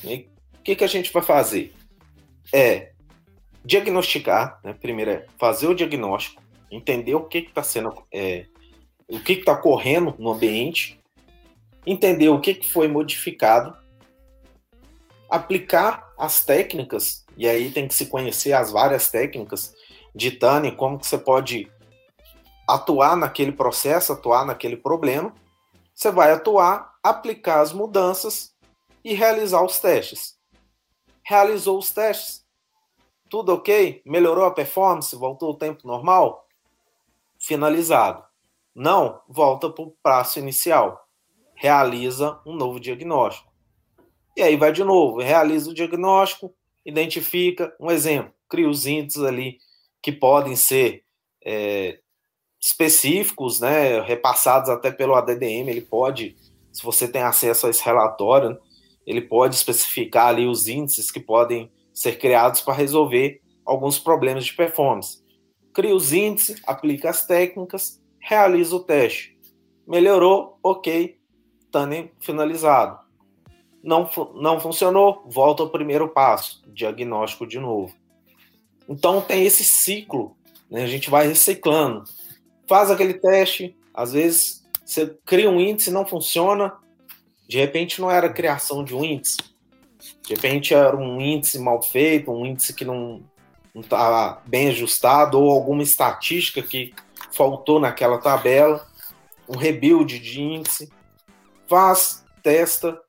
Né? 0.03 0.25
O 0.59 0.63
que, 0.63 0.75
que 0.75 0.83
a 0.83 0.87
gente 0.87 1.11
vai 1.11 1.23
fazer? 1.23 1.73
É 2.53 2.91
diagnosticar, 3.65 4.59
né? 4.63 4.73
primeiro 4.73 5.11
é 5.11 5.25
fazer 5.37 5.67
o 5.67 5.75
diagnóstico, 5.75 6.41
entender 6.69 7.15
o 7.15 7.23
que 7.23 7.39
está 7.39 7.63
sendo, 7.63 7.93
é, 8.13 8.45
o 9.07 9.19
que 9.19 9.33
está 9.33 9.53
ocorrendo 9.53 10.13
no 10.19 10.31
ambiente, 10.31 10.99
entender 11.85 12.29
o 12.29 12.41
que, 12.41 12.53
que 12.53 12.71
foi 12.71 12.87
modificado 12.87 13.75
aplicar 15.33 16.13
as 16.15 16.45
técnicas, 16.45 17.25
e 17.35 17.49
aí 17.49 17.71
tem 17.71 17.87
que 17.87 17.95
se 17.95 18.05
conhecer 18.05 18.53
as 18.53 18.71
várias 18.71 19.09
técnicas 19.09 19.73
de 20.15 20.31
Tani, 20.31 20.75
como 20.75 20.99
que 20.99 21.07
você 21.07 21.17
pode 21.17 21.71
atuar 22.67 23.15
naquele 23.15 23.51
processo, 23.51 24.13
atuar 24.13 24.45
naquele 24.45 24.77
problema. 24.77 25.33
Você 25.93 26.11
vai 26.11 26.31
atuar, 26.31 26.97
aplicar 27.03 27.61
as 27.61 27.73
mudanças 27.73 28.55
e 29.03 29.13
realizar 29.13 29.63
os 29.63 29.79
testes. 29.79 30.37
Realizou 31.23 31.77
os 31.77 31.91
testes, 31.91 32.45
tudo 33.29 33.53
ok? 33.53 34.01
Melhorou 34.05 34.45
a 34.45 34.51
performance? 34.51 35.15
Voltou 35.15 35.51
o 35.51 35.57
tempo 35.57 35.87
normal? 35.87 36.47
Finalizado. 37.39 38.23
Não, 38.75 39.21
volta 39.27 39.69
para 39.69 39.83
o 39.83 39.95
prazo 40.01 40.39
inicial. 40.39 41.07
Realiza 41.55 42.39
um 42.45 42.55
novo 42.55 42.79
diagnóstico. 42.79 43.51
E 44.35 44.41
aí 44.41 44.57
vai 44.57 44.71
de 44.71 44.83
novo, 44.83 45.19
realiza 45.19 45.69
o 45.69 45.73
diagnóstico, 45.73 46.53
identifica, 46.83 47.75
um 47.79 47.91
exemplo, 47.91 48.33
cria 48.49 48.67
os 48.67 48.87
índices 48.87 49.21
ali 49.21 49.59
que 50.03 50.11
podem 50.11 50.55
ser 50.57 51.05
é, 51.43 51.97
específicos, 52.61 53.61
né, 53.61 54.01
repassados 54.01 54.69
até 54.69 54.91
pelo 54.91 55.15
ADDM, 55.15 55.69
ele 55.69 55.81
pode, 55.81 56.35
se 56.73 56.83
você 56.83 57.07
tem 57.07 57.21
acesso 57.21 57.65
a 57.65 57.69
esse 57.69 57.83
relatório, 57.83 58.49
né, 58.49 58.57
ele 59.07 59.21
pode 59.21 59.55
especificar 59.55 60.27
ali 60.27 60.45
os 60.45 60.67
índices 60.67 61.09
que 61.09 61.19
podem 61.21 61.71
ser 61.93 62.17
criados 62.17 62.61
para 62.61 62.73
resolver 62.73 63.41
alguns 63.65 63.97
problemas 63.97 64.45
de 64.45 64.53
performance. 64.53 65.23
Cria 65.73 65.95
os 65.95 66.11
índices, 66.11 66.61
aplica 66.67 67.09
as 67.09 67.25
técnicas, 67.25 68.01
realiza 68.19 68.75
o 68.75 68.83
teste. 68.83 69.37
Melhorou, 69.87 70.57
ok, 70.61 71.17
tuning 71.71 72.11
finalizado. 72.19 72.99
Não, 73.83 74.09
não 74.35 74.59
funcionou, 74.59 75.23
volta 75.27 75.63
ao 75.63 75.69
primeiro 75.69 76.09
passo, 76.09 76.63
diagnóstico 76.73 77.45
de 77.45 77.59
novo. 77.59 77.93
Então 78.87 79.21
tem 79.21 79.45
esse 79.45 79.63
ciclo, 79.63 80.35
né? 80.69 80.83
a 80.83 80.87
gente 80.87 81.09
vai 81.09 81.27
reciclando. 81.27 82.03
Faz 82.67 82.89
aquele 82.89 83.13
teste, 83.15 83.75
às 83.93 84.13
vezes 84.13 84.63
você 84.85 85.17
cria 85.25 85.49
um 85.49 85.59
índice 85.59 85.91
não 85.91 86.05
funciona, 86.05 86.73
de 87.47 87.57
repente 87.57 87.99
não 88.01 88.09
era 88.09 88.27
a 88.27 88.33
criação 88.33 88.83
de 88.83 88.95
um 88.95 89.03
índice, 89.03 89.37
de 90.21 90.33
repente 90.33 90.73
era 90.73 90.95
um 90.95 91.19
índice 91.19 91.59
mal 91.59 91.81
feito, 91.81 92.31
um 92.31 92.45
índice 92.45 92.73
que 92.73 92.85
não 92.85 93.23
está 93.75 94.41
bem 94.45 94.69
ajustado, 94.69 95.39
ou 95.39 95.51
alguma 95.51 95.83
estatística 95.83 96.61
que 96.61 96.93
faltou 97.31 97.79
naquela 97.79 98.17
tabela, 98.17 98.85
um 99.47 99.57
rebuild 99.57 100.19
de 100.19 100.41
índice. 100.41 100.91
Faz, 101.67 102.23
testa, 102.43 103.01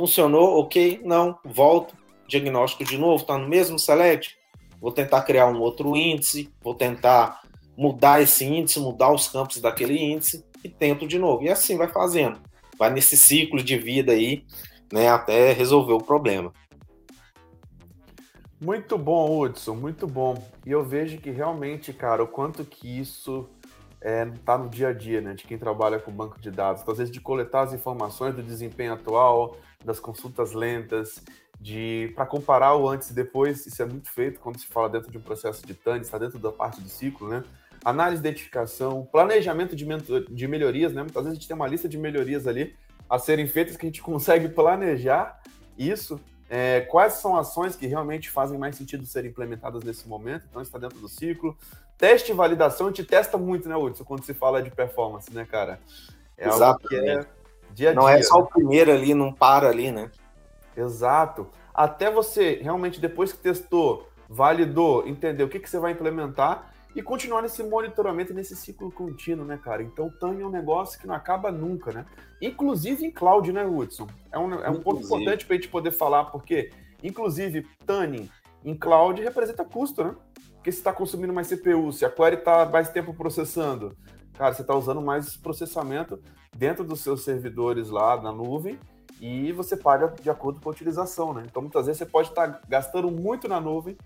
Funcionou, 0.00 0.58
ok, 0.58 0.98
não, 1.04 1.38
volto, 1.44 1.94
diagnóstico 2.26 2.84
de 2.84 2.96
novo, 2.96 3.22
está 3.22 3.36
no 3.36 3.46
mesmo 3.46 3.78
select, 3.78 4.38
vou 4.80 4.90
tentar 4.90 5.22
criar 5.22 5.46
um 5.46 5.60
outro 5.60 5.96
índice, 5.96 6.50
vou 6.62 6.74
tentar 6.74 7.42
mudar 7.76 8.20
esse 8.20 8.44
índice, 8.44 8.80
mudar 8.80 9.12
os 9.12 9.28
campos 9.28 9.60
daquele 9.60 9.96
índice 9.98 10.44
e 10.62 10.68
tento 10.68 11.06
de 11.06 11.18
novo. 11.18 11.42
E 11.42 11.48
assim 11.48 11.76
vai 11.76 11.88
fazendo. 11.88 12.38
Vai 12.78 12.90
nesse 12.90 13.16
ciclo 13.16 13.62
de 13.62 13.76
vida 13.76 14.12
aí, 14.12 14.44
né, 14.92 15.08
até 15.08 15.52
resolver 15.52 15.92
o 15.92 16.02
problema. 16.02 16.52
Muito 18.60 18.98
bom, 18.98 19.38
Hudson, 19.38 19.74
muito 19.74 20.06
bom. 20.06 20.42
E 20.66 20.70
eu 20.70 20.84
vejo 20.84 21.18
que 21.18 21.30
realmente, 21.30 21.92
cara, 21.92 22.22
o 22.22 22.28
quanto 22.28 22.64
que 22.64 22.98
isso 22.98 23.48
é, 24.00 24.26
tá 24.44 24.56
no 24.56 24.68
dia 24.68 24.88
a 24.88 24.92
dia, 24.92 25.20
né, 25.20 25.34
de 25.34 25.44
quem 25.44 25.58
trabalha 25.58 25.98
com 25.98 26.10
banco 26.10 26.40
de 26.40 26.50
dados. 26.50 26.82
Então, 26.82 26.92
às 26.92 26.98
vezes, 26.98 27.12
de 27.12 27.20
coletar 27.20 27.62
as 27.62 27.72
informações 27.72 28.34
do 28.34 28.42
desempenho 28.42 28.92
atual, 28.92 29.56
das 29.84 29.98
consultas 29.98 30.52
lentas, 30.52 31.22
de 31.60 32.12
para 32.16 32.24
comparar 32.24 32.74
o 32.74 32.88
antes 32.88 33.10
e 33.10 33.14
depois, 33.14 33.66
isso 33.66 33.82
é 33.82 33.84
muito 33.84 34.10
feito 34.10 34.40
quando 34.40 34.58
se 34.58 34.66
fala 34.66 34.88
dentro 34.88 35.10
de 35.10 35.18
um 35.18 35.20
processo 35.20 35.66
de 35.66 35.74
TAN, 35.74 35.98
está 35.98 36.16
dentro 36.16 36.38
da 36.38 36.50
parte 36.50 36.80
do 36.80 36.88
ciclo, 36.88 37.28
né? 37.28 37.44
Análise 37.84 38.22
de 38.22 38.28
identificação, 38.28 39.06
planejamento 39.12 39.76
de, 39.76 39.86
de 40.28 40.48
melhorias, 40.48 40.92
né? 40.92 41.02
Muitas 41.02 41.22
vezes 41.22 41.36
a 41.36 41.40
gente 41.40 41.48
tem 41.48 41.56
uma 41.56 41.68
lista 41.68 41.88
de 41.88 41.98
melhorias 41.98 42.46
ali 42.46 42.74
a 43.08 43.18
serem 43.18 43.46
feitas 43.46 43.76
que 43.76 43.84
a 43.84 43.88
gente 43.88 44.00
consegue 44.02 44.48
planejar 44.48 45.40
isso 45.76 46.20
é, 46.52 46.80
quais 46.80 47.12
são 47.14 47.36
ações 47.36 47.76
que 47.76 47.86
realmente 47.86 48.28
fazem 48.28 48.58
mais 48.58 48.74
sentido 48.74 49.06
serem 49.06 49.30
implementadas 49.30 49.84
nesse 49.84 50.08
momento? 50.08 50.46
Então, 50.50 50.60
está 50.60 50.78
dentro 50.78 50.98
do 50.98 51.08
ciclo. 51.08 51.56
Teste 51.96 52.32
e 52.32 52.34
validação, 52.34 52.88
a 52.88 52.90
gente 52.90 53.04
testa 53.04 53.38
muito, 53.38 53.68
né, 53.68 53.76
Hudson, 53.76 54.04
quando 54.04 54.24
se 54.24 54.34
fala 54.34 54.60
de 54.60 54.68
performance, 54.68 55.32
né, 55.32 55.44
cara? 55.44 55.78
É 56.36 56.48
Exato. 56.48 56.92
é 56.92 57.24
dia 57.72 57.90
a 57.90 57.92
dia. 57.92 57.94
Não 57.94 58.08
é 58.08 58.20
só 58.20 58.38
o 58.40 58.46
primeiro 58.46 58.90
ali, 58.90 59.14
não 59.14 59.32
para 59.32 59.68
ali, 59.68 59.92
né? 59.92 60.10
Exato. 60.80 61.48
Até 61.74 62.10
você 62.10 62.60
realmente, 62.62 63.00
depois 63.00 63.32
que 63.32 63.38
testou, 63.38 64.08
validou, 64.28 65.06
entender 65.06 65.42
o 65.42 65.48
que, 65.48 65.58
que 65.58 65.68
você 65.68 65.78
vai 65.78 65.92
implementar, 65.92 66.72
e 66.94 67.02
continuar 67.02 67.42
nesse 67.42 67.62
monitoramento, 67.62 68.34
nesse 68.34 68.56
ciclo 68.56 68.90
contínuo, 68.90 69.44
né, 69.44 69.58
cara? 69.62 69.82
Então, 69.82 70.12
o 70.20 70.26
é 70.26 70.44
um 70.44 70.50
negócio 70.50 70.98
que 70.98 71.06
não 71.06 71.14
acaba 71.14 71.52
nunca, 71.52 71.92
né? 71.92 72.04
Inclusive 72.42 73.04
em 73.04 73.10
cloud, 73.10 73.52
né, 73.52 73.64
Hudson? 73.64 74.08
É 74.32 74.38
um, 74.38 74.54
é 74.54 74.70
um 74.70 74.80
ponto 74.80 75.02
importante 75.02 75.46
para 75.46 75.54
a 75.54 75.58
gente 75.58 75.70
poder 75.70 75.92
falar, 75.92 76.24
porque, 76.26 76.70
inclusive, 77.02 77.66
TAN 77.86 78.26
em 78.64 78.74
cloud 78.74 79.22
representa 79.22 79.64
custo, 79.64 80.02
né? 80.02 80.16
Porque 80.54 80.72
você 80.72 80.78
está 80.78 80.92
consumindo 80.92 81.32
mais 81.32 81.48
CPU, 81.48 81.92
se 81.92 82.04
a 82.04 82.10
query 82.10 82.36
está 82.36 82.66
mais 82.66 82.90
tempo 82.90 83.14
processando, 83.14 83.96
cara, 84.34 84.52
você 84.52 84.62
está 84.62 84.74
usando 84.74 85.00
mais 85.00 85.36
processamento 85.36 86.20
dentro 86.56 86.84
dos 86.84 87.00
seus 87.00 87.22
servidores 87.22 87.88
lá 87.88 88.20
na 88.20 88.32
nuvem 88.32 88.78
e 89.20 89.52
você 89.52 89.76
paga 89.76 90.14
de 90.20 90.30
acordo 90.30 90.60
com 90.60 90.70
a 90.70 90.72
utilização, 90.72 91.34
né? 91.34 91.44
Então, 91.44 91.60
muitas 91.60 91.86
vezes 91.86 91.98
você 91.98 92.06
pode 92.06 92.30
estar 92.30 92.48
tá 92.48 92.60
gastando 92.66 93.10
muito 93.10 93.46
na 93.46 93.60
nuvem 93.60 93.96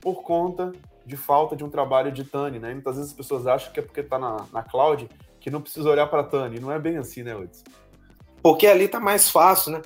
por 0.00 0.22
conta 0.22 0.72
de 1.06 1.16
falta 1.16 1.56
de 1.56 1.64
um 1.64 1.70
trabalho 1.70 2.12
de 2.12 2.22
Tani, 2.22 2.58
né? 2.58 2.70
E 2.70 2.74
muitas 2.74 2.96
vezes 2.96 3.10
as 3.10 3.16
pessoas 3.16 3.46
acham 3.46 3.72
que 3.72 3.80
é 3.80 3.82
porque 3.82 4.00
está 4.00 4.18
na, 4.18 4.44
na 4.52 4.62
cloud 4.62 5.08
que 5.40 5.50
não 5.50 5.62
precisa 5.62 5.88
olhar 5.88 6.06
para 6.06 6.22
Tani. 6.22 6.60
Não 6.60 6.70
é 6.70 6.78
bem 6.78 6.98
assim, 6.98 7.22
né, 7.22 7.34
Hudson? 7.34 7.64
Porque 8.42 8.66
ali 8.66 8.86
tá 8.86 9.00
mais 9.00 9.30
fácil, 9.30 9.72
né? 9.72 9.82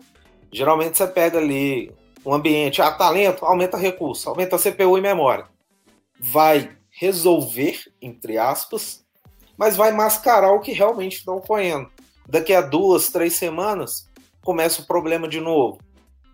Geralmente 0.53 0.99
você 0.99 1.07
pega 1.07 1.39
ali 1.39 1.95
um 2.27 2.35
ambiente, 2.35 2.83
ah, 2.83 2.91
talento, 2.91 3.45
aumenta 3.45 3.77
recurso, 3.77 4.29
aumenta 4.29 4.59
CPU 4.59 4.99
e 4.99 5.01
memória. 5.01 5.47
Vai 6.19 6.77
resolver, 6.91 7.81
entre 8.01 8.37
aspas, 8.37 9.05
mas 9.57 9.77
vai 9.77 9.93
mascarar 9.93 10.53
o 10.53 10.61
que 10.61 10.73
realmente 10.73 11.19
está 11.19 11.33
ocorrendo. 11.33 11.89
Daqui 12.29 12.53
a 12.53 12.61
duas, 12.61 13.11
três 13.11 13.35
semanas, 13.35 14.11
começa 14.43 14.83
o 14.83 14.87
problema 14.87 15.29
de 15.29 15.41
novo. 15.41 15.79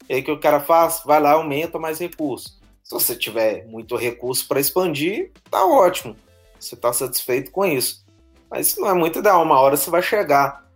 E 0.09 0.15
aí 0.15 0.21
o 0.21 0.25
que 0.25 0.31
o 0.31 0.41
cara 0.41 0.61
faz? 0.61 1.03
Vai 1.05 1.21
lá, 1.21 1.33
aumenta 1.33 1.79
mais 1.79 1.99
recurso. 1.99 2.59
Se 2.83 2.95
você 2.95 3.15
tiver 3.15 3.67
muito 3.67 3.97
recurso 3.97 4.47
para 4.49 4.61
expandir, 4.61 5.31
tá 5.50 5.65
ótimo. 5.65 6.17
Você 6.59 6.75
está 6.75 6.93
satisfeito 6.93 7.50
com 7.50 7.65
isso. 7.65 8.05
Mas 8.50 8.77
não 8.77 8.88
é 8.88 8.95
muito 8.95 9.19
ideal. 9.19 9.43
Uma 9.43 9.61
hora 9.61 9.77
você 9.77 9.91
vai 9.91 10.03
chegar 10.03 10.67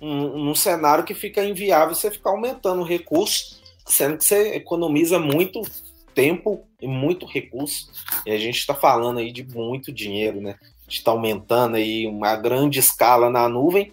num, 0.00 0.44
num 0.44 0.54
cenário 0.54 1.04
que 1.04 1.14
fica 1.14 1.44
inviável 1.44 1.94
você 1.94 2.10
ficar 2.10 2.30
aumentando 2.30 2.82
o 2.82 2.86
recurso, 2.86 3.60
sendo 3.84 4.16
que 4.16 4.24
você 4.24 4.54
economiza 4.54 5.18
muito 5.18 5.60
tempo 6.14 6.64
e 6.80 6.86
muito 6.86 7.26
recurso. 7.26 7.90
E 8.24 8.30
a 8.30 8.38
gente 8.38 8.58
está 8.58 8.74
falando 8.74 9.18
aí 9.18 9.32
de 9.32 9.42
muito 9.44 9.92
dinheiro, 9.92 10.40
né? 10.40 10.56
está 10.98 11.10
aumentando 11.10 11.76
aí 11.76 12.06
uma 12.06 12.34
grande 12.36 12.78
escala 12.78 13.30
na 13.30 13.48
nuvem, 13.48 13.92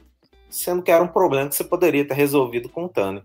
sendo 0.57 0.81
que 0.81 0.91
era 0.91 1.03
um 1.03 1.07
problema 1.07 1.49
que 1.49 1.55
você 1.55 1.63
poderia 1.63 2.07
ter 2.07 2.13
resolvido 2.13 2.69
com 2.69 2.85
o 2.85 2.89
Tânia. 2.89 3.23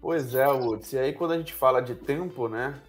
Pois 0.00 0.34
é, 0.34 0.46
Woods. 0.46 0.92
E 0.92 0.98
aí 0.98 1.12
quando 1.12 1.32
a 1.32 1.38
gente 1.38 1.52
fala 1.52 1.80
de 1.80 1.94
tempo, 1.94 2.48
né? 2.48 2.80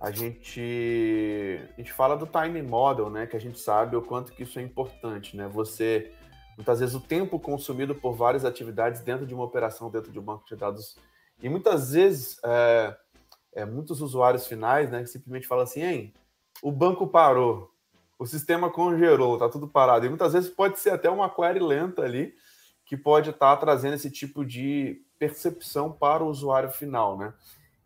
A 0.00 0.10
gente, 0.10 1.60
a 1.74 1.76
gente 1.76 1.92
fala 1.92 2.16
do 2.16 2.26
time 2.26 2.62
model, 2.62 3.10
né? 3.10 3.26
Que 3.26 3.36
a 3.36 3.40
gente 3.40 3.58
sabe 3.58 3.96
o 3.96 4.02
quanto 4.02 4.32
que 4.32 4.44
isso 4.44 4.58
é 4.58 4.62
importante, 4.62 5.36
né? 5.36 5.46
Você, 5.48 6.10
muitas 6.56 6.80
vezes, 6.80 6.94
o 6.94 7.00
tempo 7.00 7.38
consumido 7.38 7.94
por 7.94 8.14
várias 8.14 8.46
atividades 8.46 9.02
dentro 9.02 9.26
de 9.26 9.34
uma 9.34 9.44
operação, 9.44 9.90
dentro 9.90 10.10
de 10.10 10.18
um 10.18 10.22
banco 10.22 10.46
de 10.46 10.56
dados. 10.56 10.96
E 11.42 11.50
muitas 11.50 11.92
vezes, 11.92 12.40
é, 12.42 12.96
é, 13.52 13.64
muitos 13.66 14.00
usuários 14.00 14.46
finais, 14.46 14.90
né? 14.90 15.02
Que 15.02 15.08
simplesmente 15.08 15.46
falam 15.46 15.64
assim, 15.64 15.82
hein, 15.82 16.14
o 16.62 16.72
banco 16.72 17.06
parou, 17.06 17.70
o 18.18 18.26
sistema 18.26 18.70
congelou, 18.70 19.38
tá 19.38 19.48
tudo 19.48 19.66
parado. 19.68 20.06
E 20.06 20.08
muitas 20.08 20.32
vezes 20.32 20.48
pode 20.48 20.78
ser 20.78 20.90
até 20.90 21.10
uma 21.10 21.28
query 21.28 21.60
lenta 21.60 22.02
ali, 22.02 22.34
que 22.90 22.96
pode 22.96 23.30
estar 23.30 23.54
tá 23.54 23.56
trazendo 23.56 23.94
esse 23.94 24.10
tipo 24.10 24.44
de 24.44 25.00
percepção 25.16 25.92
para 25.92 26.24
o 26.24 26.28
usuário 26.28 26.72
final, 26.72 27.16
né? 27.16 27.32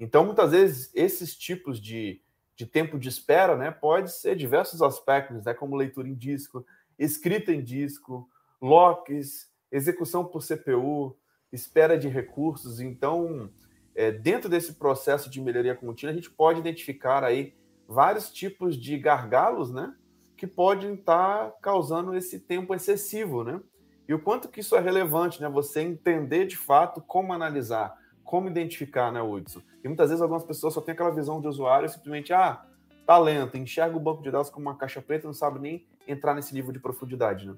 Então, 0.01 0.25
muitas 0.25 0.53
vezes, 0.53 0.91
esses 0.95 1.37
tipos 1.37 1.79
de, 1.79 2.23
de 2.57 2.65
tempo 2.65 2.99
de 2.99 3.11
espera, 3.11 3.55
né, 3.55 3.71
pode 3.71 4.11
ser 4.11 4.35
diversos 4.35 4.81
aspectos, 4.81 5.45
né, 5.45 5.53
como 5.53 5.77
leitura 5.77 6.09
em 6.09 6.15
disco, 6.15 6.65
escrita 6.99 7.53
em 7.53 7.63
disco, 7.63 8.27
locks, 8.63 9.53
execução 9.71 10.25
por 10.25 10.43
CPU, 10.43 11.15
espera 11.53 11.99
de 11.99 12.09
recursos. 12.09 12.81
Então, 12.81 13.51
é, 13.95 14.11
dentro 14.11 14.49
desse 14.49 14.73
processo 14.73 15.29
de 15.29 15.39
melhoria 15.39 15.75
contínua, 15.75 16.13
a 16.13 16.17
gente 16.17 16.31
pode 16.31 16.61
identificar 16.61 17.23
aí 17.23 17.55
vários 17.87 18.33
tipos 18.33 18.75
de 18.75 18.97
gargalos, 18.97 19.71
né, 19.71 19.95
que 20.35 20.47
podem 20.47 20.95
estar 20.95 21.53
causando 21.61 22.17
esse 22.17 22.41
tempo 22.41 22.75
excessivo, 22.75 23.45
né? 23.45 23.61
E 24.07 24.15
o 24.15 24.19
quanto 24.19 24.49
que 24.49 24.61
isso 24.61 24.77
é 24.77 24.81
relevante, 24.81 25.41
né? 25.41 25.49
Você 25.49 25.81
entender 25.81 26.47
de 26.47 26.57
fato 26.57 27.01
como 27.01 27.33
analisar, 27.33 27.97
como 28.23 28.49
identificar, 28.49 29.11
né, 29.11 29.23
Hudson? 29.23 29.61
E 29.83 29.89
muitas 29.89 30.09
vezes 30.11 30.23
algumas 30.23 30.45
pessoas 30.45 30.75
só 30.75 30.81
têm 30.81 30.93
aquela 30.93 31.11
visão 31.11 31.41
de 31.41 31.49
usuário 31.49 31.89
simplesmente, 31.89 32.33
ah, 32.33 32.65
tá 33.07 33.19
lento, 33.19 33.57
enxerga 33.57 33.97
o 33.97 34.01
banco 34.01 34.23
de 34.23 34.31
dados 34.31 34.51
como 34.51 34.69
uma 34.69 34.77
caixa 34.77 35.01
preta, 35.01 35.27
não 35.27 35.35
sabe 35.35 35.59
nem 35.59 35.87
entrar 36.07 36.35
nesse 36.35 36.55
nível 36.55 36.73
de 36.73 36.79
profundidade, 36.79 37.47
né? 37.47 37.55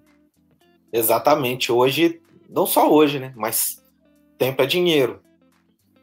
Exatamente. 0.92 1.72
Hoje, 1.72 2.22
não 2.48 2.66
só 2.66 2.90
hoje, 2.90 3.18
né? 3.18 3.32
Mas 3.36 3.84
tempo 4.38 4.62
é 4.62 4.66
dinheiro. 4.66 5.20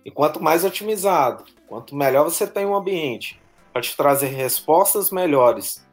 E 0.05 0.11
quanto 0.11 0.43
mais 0.43 0.65
otimizado, 0.65 1.45
quanto 1.67 1.95
melhor 1.95 2.25
você 2.25 2.45
tem 2.45 2.65
um 2.65 2.75
ambiente 2.75 3.39
para 3.71 3.81
te 3.81 3.95
trazer 3.95 4.27
respostas 4.27 5.09
melhores 5.09 5.85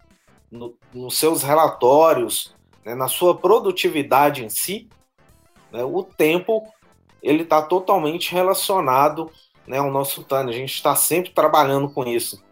no, 0.51 0.77
nos 0.93 1.17
seus 1.17 1.43
relatórios, 1.43 2.55
né, 2.85 2.95
na 2.95 3.09
sua 3.09 3.37
produtividade 3.37 4.45
em 4.45 4.49
si, 4.49 4.89
né, 5.73 5.85
o 5.85 6.03
tempo 6.03 6.67
ele 7.23 7.43
está 7.43 7.61
totalmente 7.63 8.33
relacionado 8.33 9.31
né, 9.67 9.79
ao 9.79 9.91
nosso 9.91 10.25
TAN. 10.25 10.47
A 10.47 10.53
gente 10.53 10.75
está 10.75 10.95
sempre 10.95 11.31
trabalhando 11.31 11.91
com 11.91 12.05
isso. 12.05 12.43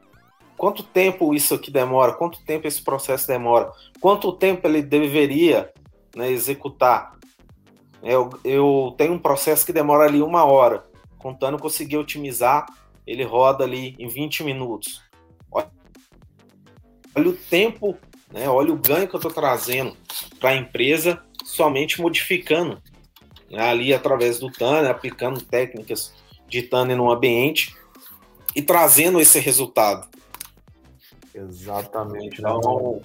Quanto 0.57 0.83
tempo 0.83 1.35
isso 1.35 1.55
aqui 1.55 1.71
demora? 1.71 2.13
Quanto 2.13 2.45
tempo 2.45 2.67
esse 2.67 2.83
processo 2.83 3.27
demora? 3.27 3.73
Quanto 4.01 4.33
tempo 4.33 4.67
ele 4.67 4.83
deveria 4.83 5.73
né, 6.15 6.31
executar? 6.31 7.17
Eu, 8.03 8.31
eu 8.45 8.95
tenho 8.97 9.15
um 9.15 9.19
processo 9.19 9.65
que 9.65 9.73
demora 9.73 10.05
ali 10.05 10.21
uma 10.21 10.45
hora. 10.45 10.85
Contando 11.17 11.59
conseguir 11.59 11.97
otimizar, 11.97 12.67
ele 13.07 13.25
roda 13.25 13.65
ali 13.65 13.97
em 13.99 14.09
20 14.09 14.45
minutos. 14.45 15.03
Olha, 15.51 15.71
olha 17.17 17.29
o 17.31 17.37
tempo, 17.37 17.97
né, 18.33 18.49
olha 18.49 18.73
o 18.73 18.77
ganho 18.77 19.09
que 19.09 19.15
eu 19.15 19.19
estou 19.19 19.33
trazendo 19.33 19.97
para 20.39 20.51
a 20.51 20.57
empresa 20.57 21.23
somente 21.45 22.01
modificando 22.01 22.81
ali 23.55 23.95
através 23.95 24.39
do 24.39 24.51
Tanner, 24.51 24.91
aplicando 24.91 25.41
técnicas 25.41 26.13
de 26.49 26.63
Tanner 26.63 26.97
no 26.97 27.11
ambiente 27.11 27.75
e 28.55 28.63
trazendo 28.63 29.21
esse 29.21 29.39
resultado. 29.39 30.07
Exatamente. 31.35 32.41
Então, 32.41 33.01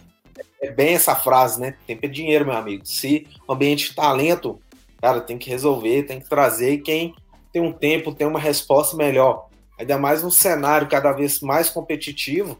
é 0.61 0.71
bem 0.71 0.95
essa 0.95 1.15
frase, 1.15 1.59
né? 1.61 1.75
Tempo 1.85 2.05
é 2.05 2.09
dinheiro, 2.09 2.45
meu 2.45 2.55
amigo. 2.55 2.85
Se 2.85 3.27
o 3.47 3.53
ambiente 3.53 3.89
está 3.89 4.11
lento, 4.11 4.59
cara, 4.99 5.21
tem 5.21 5.37
que 5.37 5.49
resolver, 5.49 6.03
tem 6.03 6.19
que 6.19 6.29
trazer. 6.29 6.73
E 6.73 6.81
quem 6.81 7.13
tem 7.51 7.61
um 7.61 7.71
tempo, 7.71 8.13
tem 8.13 8.25
uma 8.25 8.39
resposta 8.39 8.97
melhor. 8.97 9.47
Ainda 9.79 9.97
mais 9.97 10.23
num 10.23 10.31
cenário 10.31 10.87
cada 10.87 11.11
vez 11.11 11.39
mais 11.41 11.69
competitivo, 11.69 12.57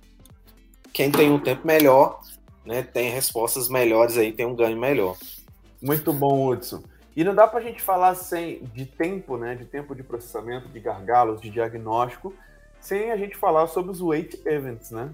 quem 0.91 1.11
tem 1.11 1.31
um 1.31 1.39
tempo 1.39 1.65
melhor, 1.65 2.19
né, 2.65 2.83
tem 2.83 3.09
respostas 3.09 3.69
melhores 3.69 4.17
aí, 4.17 4.31
tem 4.31 4.45
um 4.45 4.55
ganho 4.55 4.77
melhor. 4.77 5.17
Muito 5.81 6.13
bom, 6.13 6.49
Hudson. 6.49 6.81
E 7.15 7.23
não 7.23 7.35
dá 7.35 7.45
para 7.45 7.59
a 7.59 7.63
gente 7.63 7.81
falar 7.81 8.15
sem 8.15 8.63
de 8.73 8.85
tempo, 8.85 9.37
né, 9.37 9.55
de 9.55 9.65
tempo 9.65 9.93
de 9.93 10.01
processamento, 10.01 10.67
de 10.69 10.79
gargalos, 10.79 11.41
de 11.41 11.49
diagnóstico, 11.49 12.33
sem 12.79 13.11
a 13.11 13.17
gente 13.17 13.35
falar 13.35 13.67
sobre 13.67 13.91
os 13.91 14.01
wait 14.01 14.41
events, 14.45 14.91
né? 14.91 15.09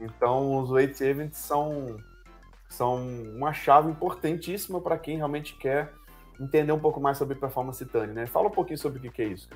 Então, 0.00 0.60
os 0.60 0.70
wait 0.70 0.98
events 1.00 1.38
são, 1.38 1.98
são 2.68 2.96
uma 3.36 3.52
chave 3.52 3.90
importantíssima 3.90 4.80
para 4.80 4.98
quem 4.98 5.16
realmente 5.16 5.54
quer 5.56 5.92
entender 6.40 6.72
um 6.72 6.78
pouco 6.78 7.00
mais 7.00 7.18
sobre 7.18 7.34
performance 7.34 7.84
TANI, 7.84 8.12
né? 8.12 8.26
Fala 8.26 8.48
um 8.48 8.50
pouquinho 8.50 8.78
sobre 8.78 9.06
o 9.06 9.12
que 9.12 9.22
é 9.22 9.26
isso. 9.26 9.48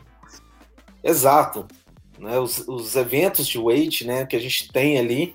Exato. 1.03 1.67
Né, 2.19 2.39
os, 2.39 2.69
os 2.69 2.97
eventos 2.97 3.47
de 3.47 3.59
wait, 3.59 4.03
né, 4.03 4.27
que 4.27 4.37
a 4.37 4.41
gente 4.41 4.71
tem 4.71 4.99
ali, 4.99 5.35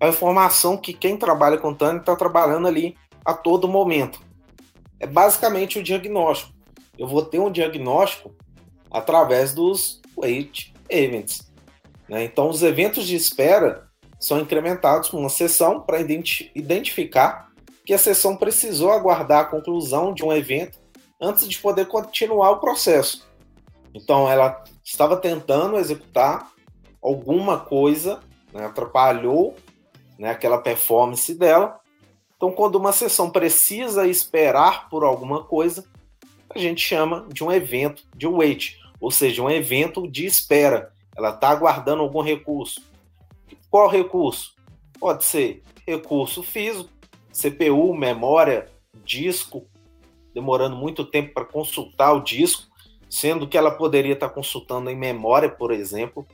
a 0.00 0.08
informação 0.08 0.76
que 0.76 0.92
quem 0.92 1.16
trabalha 1.16 1.58
com 1.58 1.74
TANI 1.74 2.00
está 2.00 2.14
trabalhando 2.14 2.68
ali 2.68 2.96
a 3.24 3.32
todo 3.32 3.68
momento 3.68 4.20
é 5.00 5.06
basicamente 5.06 5.78
o 5.78 5.82
diagnóstico. 5.82 6.54
Eu 6.98 7.06
vou 7.06 7.22
ter 7.22 7.38
um 7.38 7.50
diagnóstico 7.50 8.34
através 8.90 9.52
dos 9.52 10.00
wait 10.16 10.72
events. 10.88 11.50
Né? 12.08 12.24
Então, 12.24 12.48
os 12.48 12.62
eventos 12.62 13.06
de 13.06 13.16
espera 13.16 13.86
são 14.18 14.40
incrementados 14.40 15.08
com 15.08 15.18
uma 15.18 15.28
sessão 15.28 15.80
para 15.80 16.00
identificar 16.00 17.50
que 17.84 17.92
a 17.92 17.98
sessão 17.98 18.36
precisou 18.36 18.90
aguardar 18.90 19.40
a 19.40 19.44
conclusão 19.44 20.14
de 20.14 20.24
um 20.24 20.32
evento 20.32 20.78
antes 21.20 21.48
de 21.48 21.58
poder 21.58 21.86
continuar 21.86 22.52
o 22.52 22.60
processo. 22.60 23.26
Então, 23.94 24.30
ela 24.30 24.62
estava 24.84 25.16
tentando 25.16 25.78
executar 25.78 26.50
alguma 27.02 27.60
coisa, 27.60 28.20
né? 28.52 28.66
atrapalhou 28.66 29.54
né, 30.18 30.30
aquela 30.30 30.58
performance 30.58 31.34
dela, 31.34 31.80
então, 32.36 32.52
quando 32.52 32.76
uma 32.76 32.92
sessão 32.92 33.30
precisa 33.30 34.06
esperar 34.06 34.90
por 34.90 35.02
alguma 35.02 35.42
coisa, 35.42 35.84
a 36.50 36.58
gente 36.58 36.82
chama 36.82 37.26
de 37.32 37.42
um 37.42 37.50
evento 37.50 38.04
de 38.14 38.26
wait, 38.26 38.78
ou 39.00 39.10
seja, 39.10 39.42
um 39.42 39.50
evento 39.50 40.06
de 40.06 40.26
espera. 40.26 40.92
Ela 41.16 41.30
está 41.30 41.48
aguardando 41.48 42.02
algum 42.02 42.20
recurso. 42.20 42.82
Qual 43.70 43.88
recurso? 43.88 44.54
Pode 45.00 45.24
ser 45.24 45.62
recurso 45.86 46.42
físico, 46.42 46.90
CPU, 47.32 47.94
memória, 47.94 48.70
disco, 49.02 49.66
demorando 50.34 50.76
muito 50.76 51.06
tempo 51.06 51.32
para 51.32 51.44
consultar 51.44 52.12
o 52.12 52.20
disco, 52.22 52.66
sendo 53.08 53.48
que 53.48 53.56
ela 53.56 53.70
poderia 53.70 54.12
estar 54.12 54.28
tá 54.28 54.34
consultando 54.34 54.90
em 54.90 54.96
memória, 54.96 55.48
por 55.48 55.72
exemplo. 55.72 56.26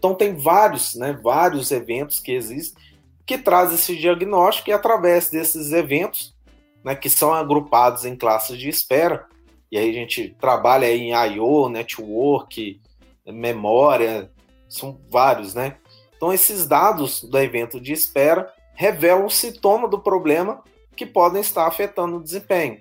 Então 0.00 0.14
tem 0.14 0.34
vários, 0.34 0.94
né, 0.94 1.12
vários 1.22 1.70
eventos 1.70 2.20
que 2.20 2.32
existem 2.32 2.82
que 3.26 3.36
traz 3.36 3.70
esse 3.70 3.94
diagnóstico 3.94 4.70
e 4.70 4.72
através 4.72 5.28
desses 5.30 5.72
eventos, 5.72 6.34
né, 6.82 6.96
que 6.96 7.10
são 7.10 7.34
agrupados 7.34 8.06
em 8.06 8.16
classes 8.16 8.58
de 8.58 8.70
espera, 8.70 9.26
e 9.70 9.76
aí 9.76 9.90
a 9.90 9.92
gente 9.92 10.34
trabalha 10.40 10.90
em 10.90 11.12
I/O, 11.12 11.68
network, 11.68 12.80
memória, 13.26 14.32
são 14.68 14.98
vários, 15.10 15.54
né? 15.54 15.76
Então 16.16 16.32
esses 16.32 16.66
dados 16.66 17.22
do 17.22 17.38
evento 17.38 17.78
de 17.78 17.92
espera 17.92 18.50
revelam 18.74 19.26
o 19.26 19.30
sintoma 19.30 19.86
do 19.86 20.00
problema 20.00 20.64
que 20.96 21.04
podem 21.04 21.42
estar 21.42 21.66
afetando 21.66 22.16
o 22.16 22.22
desempenho. 22.22 22.80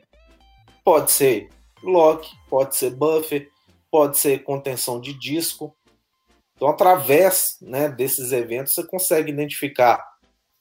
Pode 0.83 1.11
ser 1.11 1.49
lock, 1.83 2.27
pode 2.49 2.75
ser 2.75 2.91
buffer, 2.91 3.49
pode 3.91 4.17
ser 4.17 4.43
contenção 4.43 4.99
de 4.99 5.13
disco. 5.13 5.75
Então, 6.59 6.67
através 6.67 7.57
né, 7.61 7.87
desses 7.87 8.33
eventos, 8.33 8.73
você 8.73 8.83
consegue 8.83 9.31
identificar 9.31 10.05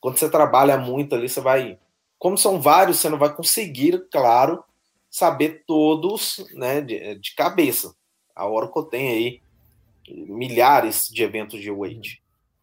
quando 0.00 0.16
você 0.16 0.30
trabalha 0.30 0.78
muito 0.78 1.12
ali, 1.12 1.28
você 1.28 1.40
vai. 1.40 1.76
Como 2.20 2.38
são 2.38 2.60
vários, 2.60 2.98
você 2.98 3.08
não 3.08 3.18
vai 3.18 3.34
conseguir, 3.34 4.06
claro, 4.08 4.62
saber 5.10 5.64
todos 5.66 6.46
né, 6.54 6.80
de, 6.80 7.16
de 7.16 7.34
cabeça. 7.34 7.92
A 8.32 8.48
Oracle 8.48 8.88
tem 8.88 9.08
aí 9.08 9.42
milhares 10.06 11.08
de 11.08 11.24
eventos 11.24 11.60
de 11.60 11.72
wait. 11.72 12.22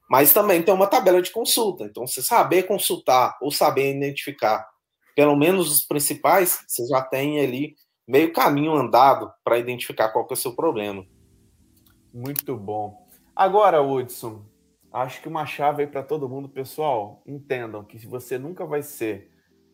Mas 0.09 0.31
também 0.31 0.63
tem 0.63 0.73
uma 0.73 0.87
tabela 0.87 1.21
de 1.21 1.29
consulta. 1.29 1.83
Então, 1.83 2.07
você 2.07 2.23
saber 2.23 2.63
consultar 2.63 3.37
ou 3.41 3.51
saber 3.51 3.93
identificar 3.93 4.65
pelo 5.13 5.35
menos 5.35 5.69
os 5.69 5.85
principais, 5.85 6.63
você 6.65 6.87
já 6.87 7.01
tem 7.01 7.41
ali 7.41 7.75
meio 8.07 8.31
caminho 8.31 8.73
andado 8.73 9.29
para 9.43 9.57
identificar 9.57 10.07
qual 10.07 10.25
que 10.25 10.33
é 10.33 10.35
o 10.35 10.37
seu 10.37 10.55
problema. 10.55 11.05
Muito 12.13 12.55
bom. 12.55 13.04
Agora, 13.35 13.81
Hudson, 13.81 14.45
acho 14.93 15.21
que 15.21 15.27
uma 15.27 15.45
chave 15.45 15.83
aí 15.83 15.87
para 15.87 16.01
todo 16.01 16.29
mundo, 16.29 16.47
pessoal, 16.47 17.21
entendam 17.27 17.83
que 17.83 17.99
se 17.99 18.07
você 18.07 18.37
nunca 18.37 18.65
vai 18.65 18.81
ser 18.81 19.29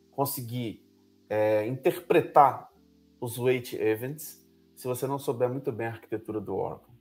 conseguir 0.10 0.84
é, 1.30 1.68
interpretar 1.68 2.72
os 3.20 3.38
weight 3.38 3.76
events 3.80 4.44
se 4.76 4.88
você 4.88 5.06
não 5.06 5.20
souber 5.20 5.48
muito 5.48 5.72
bem 5.72 5.86
a 5.86 5.92
arquitetura 5.92 6.42
do 6.42 6.56
Oracle. 6.56 6.92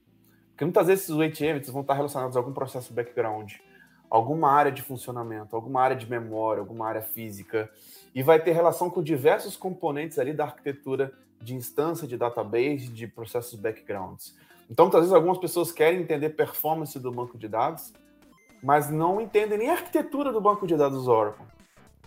Porque 0.51 0.66
muitas 0.66 0.87
vezes 0.87 1.05
esses 1.05 1.16
weight 1.16 1.42
events 1.42 1.70
vão 1.70 1.81
estar 1.81 1.94
relacionados 1.94 2.37
a 2.37 2.40
algum 2.40 2.53
processo 2.53 2.92
background, 2.92 3.55
alguma 4.11 4.51
área 4.51 4.70
de 4.70 4.83
funcionamento, 4.83 5.57
alguma 5.57 5.81
área 5.81 5.96
de 5.96 6.09
memória, 6.11 6.61
alguma 6.61 6.87
área 6.87 7.01
física, 7.01 7.70
e 8.14 8.23
vai 8.23 8.38
ter 8.38 8.53
relação 8.53 8.90
com 8.90 9.03
diversos 9.03 9.57
componentes 9.57 10.18
ali 10.18 10.35
da 10.35 10.44
arquitetura 10.44 11.11
de 11.40 11.55
instância, 11.55 12.07
de 12.07 12.18
database, 12.18 12.88
de 12.88 13.07
processos 13.07 13.59
backgrounds. 13.59 14.37
Então, 14.70 14.85
muitas 14.85 15.00
vezes 15.00 15.14
algumas 15.14 15.38
pessoas 15.38 15.72
querem 15.72 16.00
entender 16.00 16.30
performance 16.30 16.96
do 16.98 17.11
banco 17.11 17.37
de 17.37 17.48
dados, 17.48 17.92
mas 18.62 18.88
não 18.88 19.20
entendem 19.20 19.59
nem 19.59 19.70
a 19.70 19.72
arquitetura 19.72 20.33
do 20.33 20.40
banco 20.40 20.66
de 20.66 20.76
dados 20.76 21.09
Oracle. 21.09 21.44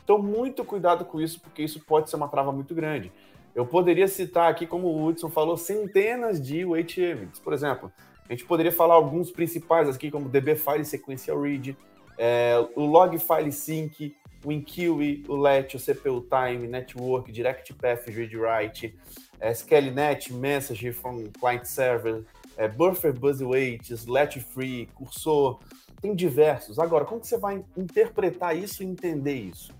Então, 0.04 0.18
muito 0.18 0.64
cuidado 0.64 1.04
com 1.04 1.20
isso, 1.20 1.42
porque 1.42 1.62
isso 1.62 1.82
pode 1.82 2.10
ser 2.10 2.16
uma 2.16 2.30
trava 2.30 2.52
muito 2.52 2.74
grande. 2.74 3.12
Eu 3.54 3.66
poderia 3.66 4.08
citar 4.08 4.50
aqui, 4.50 4.66
como 4.66 4.88
o 4.88 5.06
Hudson 5.06 5.30
falou, 5.30 5.58
centenas 5.58 6.42
de 6.42 6.64
weight 6.64 7.02
events. 7.02 7.40
Por 7.40 7.54
exemplo, 7.54 7.92
a 8.28 8.34
gente 8.34 8.46
poderia 8.46 8.72
falar 8.72 8.96
alguns 8.96 9.30
principais 9.30 9.90
aqui, 9.90 10.10
como 10.10 10.30
DB 10.30 10.56
File 10.56 10.86
Sequential 10.86 11.40
Read, 11.40 11.78
é, 12.18 12.56
o 12.76 12.86
Log 12.86 13.18
File 13.20 13.52
Sync, 13.52 14.16
o 14.44 14.52
InQui, 14.52 15.24
o 15.28 15.36
LET, 15.36 15.76
o 15.76 15.80
CPU 15.80 16.26
Time, 16.30 16.68
Network, 16.68 17.32
Direct 17.32 17.74
Path 17.74 18.08
Read 18.08 18.36
Write, 18.38 18.98
é, 19.40 19.52
SQLNet, 19.52 20.34
Message 20.34 20.92
from 20.94 21.26
Client 21.40 21.66
Server, 21.66 22.24
é, 22.58 22.68
Buffer 22.68 23.14
Buzzweights, 23.14 24.06
Let 24.06 24.40
Free, 24.40 24.88
Cursor, 24.94 25.60
tem 26.02 26.14
diversos. 26.14 26.80
Agora, 26.80 27.06
como 27.06 27.22
que 27.22 27.28
você 27.28 27.38
vai 27.38 27.64
interpretar 27.78 28.58
isso 28.58 28.84
e 28.84 28.86
entender 28.86 29.36
isso? 29.36 29.74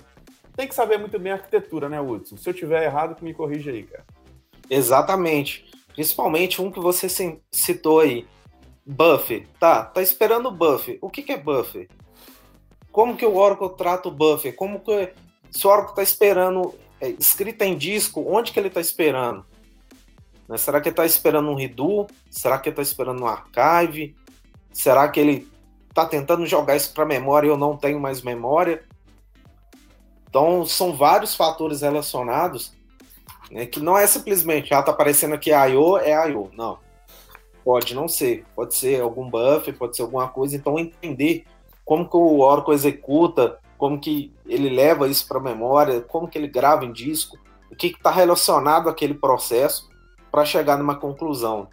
Tem 0.56 0.68
que 0.68 0.76
saber 0.76 0.98
muito 0.98 1.18
bem 1.20 1.32
a 1.32 1.36
arquitetura, 1.36 1.90
né, 1.90 2.00
Hudson? 2.00 2.38
Se 2.38 2.50
eu 2.50 2.54
tiver 2.54 2.84
errado, 2.84 3.22
me 3.22 3.34
corrija 3.34 3.72
aí, 3.72 3.84
cara. 3.84 4.06
Exatamente. 4.70 5.66
Principalmente 5.94 6.62
um 6.62 6.72
que 6.72 6.80
você 6.80 7.08
citou 7.52 8.00
aí. 8.00 8.26
Buffer. 8.86 9.48
Tá, 9.60 9.84
tá 9.84 10.02
esperando 10.02 10.48
o 10.48 10.52
buffer. 10.52 10.98
O 11.02 11.10
que, 11.10 11.24
que 11.24 11.32
é 11.32 11.38
buffer? 11.38 11.88
Como 12.92 13.16
que 13.16 13.26
o 13.26 13.36
Oracle 13.36 13.76
trata 13.76 14.10
o 14.10 14.12
buffer? 14.12 14.56
Como 14.56 14.80
que 14.80 15.14
se 15.50 15.66
o 15.66 15.70
Oracle 15.70 15.92
está 15.92 16.04
esperando 16.04 16.74
é, 17.02 17.10
escrita 17.10 17.66
em 17.66 17.78
disco, 17.78 18.24
onde 18.28 18.52
que 18.52 18.60
ele 18.60 18.68
está 18.68 18.82
esperando? 18.82 19.46
Né? 20.48 20.58
Será 20.58 20.82
que 20.82 20.90
ele 20.90 20.94
está 20.94 21.06
esperando 21.06 21.50
um 21.50 21.56
redo? 21.56 22.08
Será 22.30 22.58
que 22.58 22.70
ele 22.70 22.74
está 22.74 22.82
esperando 22.82 23.24
um 23.24 23.28
archive? 23.28 24.16
Será 24.72 25.08
que 25.08 25.20
ele 25.20 25.48
está 25.90 26.06
tentando 26.06 26.46
jogar 26.46 26.76
isso 26.76 26.94
para 26.94 27.06
memória 27.06 27.48
e 27.48 27.50
eu 27.50 27.58
não 27.58 27.78
tenho 27.78 28.00
mais 28.00 28.22
memória? 28.22 28.84
Então, 30.28 30.66
são 30.66 30.96
vários 30.96 31.36
fatores 31.36 31.82
relacionados 31.82 32.74
né, 33.52 33.68
que 33.68 33.80
não 33.80 33.96
é 33.96 34.08
simplesmente, 34.08 34.74
ah, 34.74 34.82
tá 34.82 34.92
aparecendo 34.92 35.36
aqui 35.36 35.52
I.O., 35.52 35.98
é 36.00 36.12
I.O. 36.30 36.50
Não. 36.54 36.80
Pode 37.64 37.94
não 37.94 38.08
ser. 38.08 38.44
Pode 38.56 38.74
ser 38.74 39.00
algum 39.02 39.30
buffer, 39.30 39.78
pode 39.78 39.96
ser 39.96 40.02
alguma 40.02 40.28
coisa. 40.28 40.56
Então, 40.56 40.80
entender 40.80 41.46
como 41.86 42.10
que 42.10 42.18
o 42.18 42.40
Oracle 42.40 42.74
executa, 42.74 43.60
como 43.78 44.00
que 44.00 44.34
ele 44.48 44.70
leva 44.70 45.08
isso 45.08 45.28
para 45.28 45.38
a 45.38 45.44
memória, 45.44 46.02
como 46.02 46.28
que 46.28 46.38
ele 46.38 46.48
grava 46.48 46.84
em 46.84 46.92
disco, 46.92 47.38
o 47.72 47.76
que 47.76 47.88
está 47.88 48.10
relacionado 48.10 48.90
àquele 48.90 49.14
processo 49.14 49.93
para 50.34 50.46
chegar 50.46 50.80
numa 50.80 50.96
conclusão. 50.96 51.68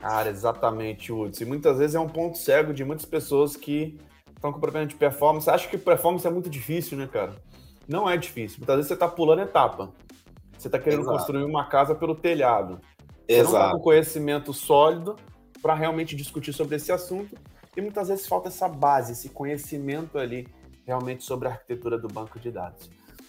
Cara, 0.00 0.30
exatamente, 0.30 1.12
Hudson. 1.12 1.44
E 1.44 1.46
muitas 1.46 1.76
vezes 1.76 1.94
é 1.94 2.00
um 2.00 2.08
ponto 2.08 2.38
cego 2.38 2.72
de 2.72 2.82
muitas 2.82 3.04
pessoas 3.04 3.54
que 3.54 4.00
estão 4.34 4.50
com 4.50 4.58
problema 4.58 4.86
de 4.86 4.94
performance. 4.94 5.50
Acho 5.50 5.68
que 5.68 5.76
performance 5.76 6.26
é 6.26 6.30
muito 6.30 6.48
difícil, 6.48 6.96
né, 6.96 7.06
cara? 7.06 7.36
Não 7.86 8.08
é 8.08 8.16
difícil. 8.16 8.60
Muitas 8.60 8.76
vezes 8.76 8.88
você 8.88 8.94
está 8.94 9.06
pulando 9.06 9.42
etapa. 9.42 9.92
Você 10.56 10.68
está 10.68 10.78
querendo 10.78 11.02
Exato. 11.02 11.18
construir 11.18 11.44
uma 11.44 11.66
casa 11.66 11.94
pelo 11.94 12.14
telhado. 12.14 12.80
Você 13.26 13.34
Exato. 13.34 13.52
não 13.52 13.60
está 13.66 13.72
com 13.72 13.80
conhecimento 13.82 14.54
sólido 14.54 15.16
para 15.60 15.74
realmente 15.74 16.16
discutir 16.16 16.54
sobre 16.54 16.76
esse 16.76 16.90
assunto. 16.90 17.36
E 17.76 17.82
muitas 17.82 18.08
vezes 18.08 18.26
falta 18.26 18.48
essa 18.48 18.66
base, 18.66 19.12
esse 19.12 19.28
conhecimento 19.28 20.16
ali 20.16 20.48
realmente 20.86 21.22
sobre 21.22 21.48
a 21.48 21.50
arquitetura 21.50 21.98
do 21.98 22.08
banco 22.08 22.40
de 22.40 22.50
dados. 22.50 22.88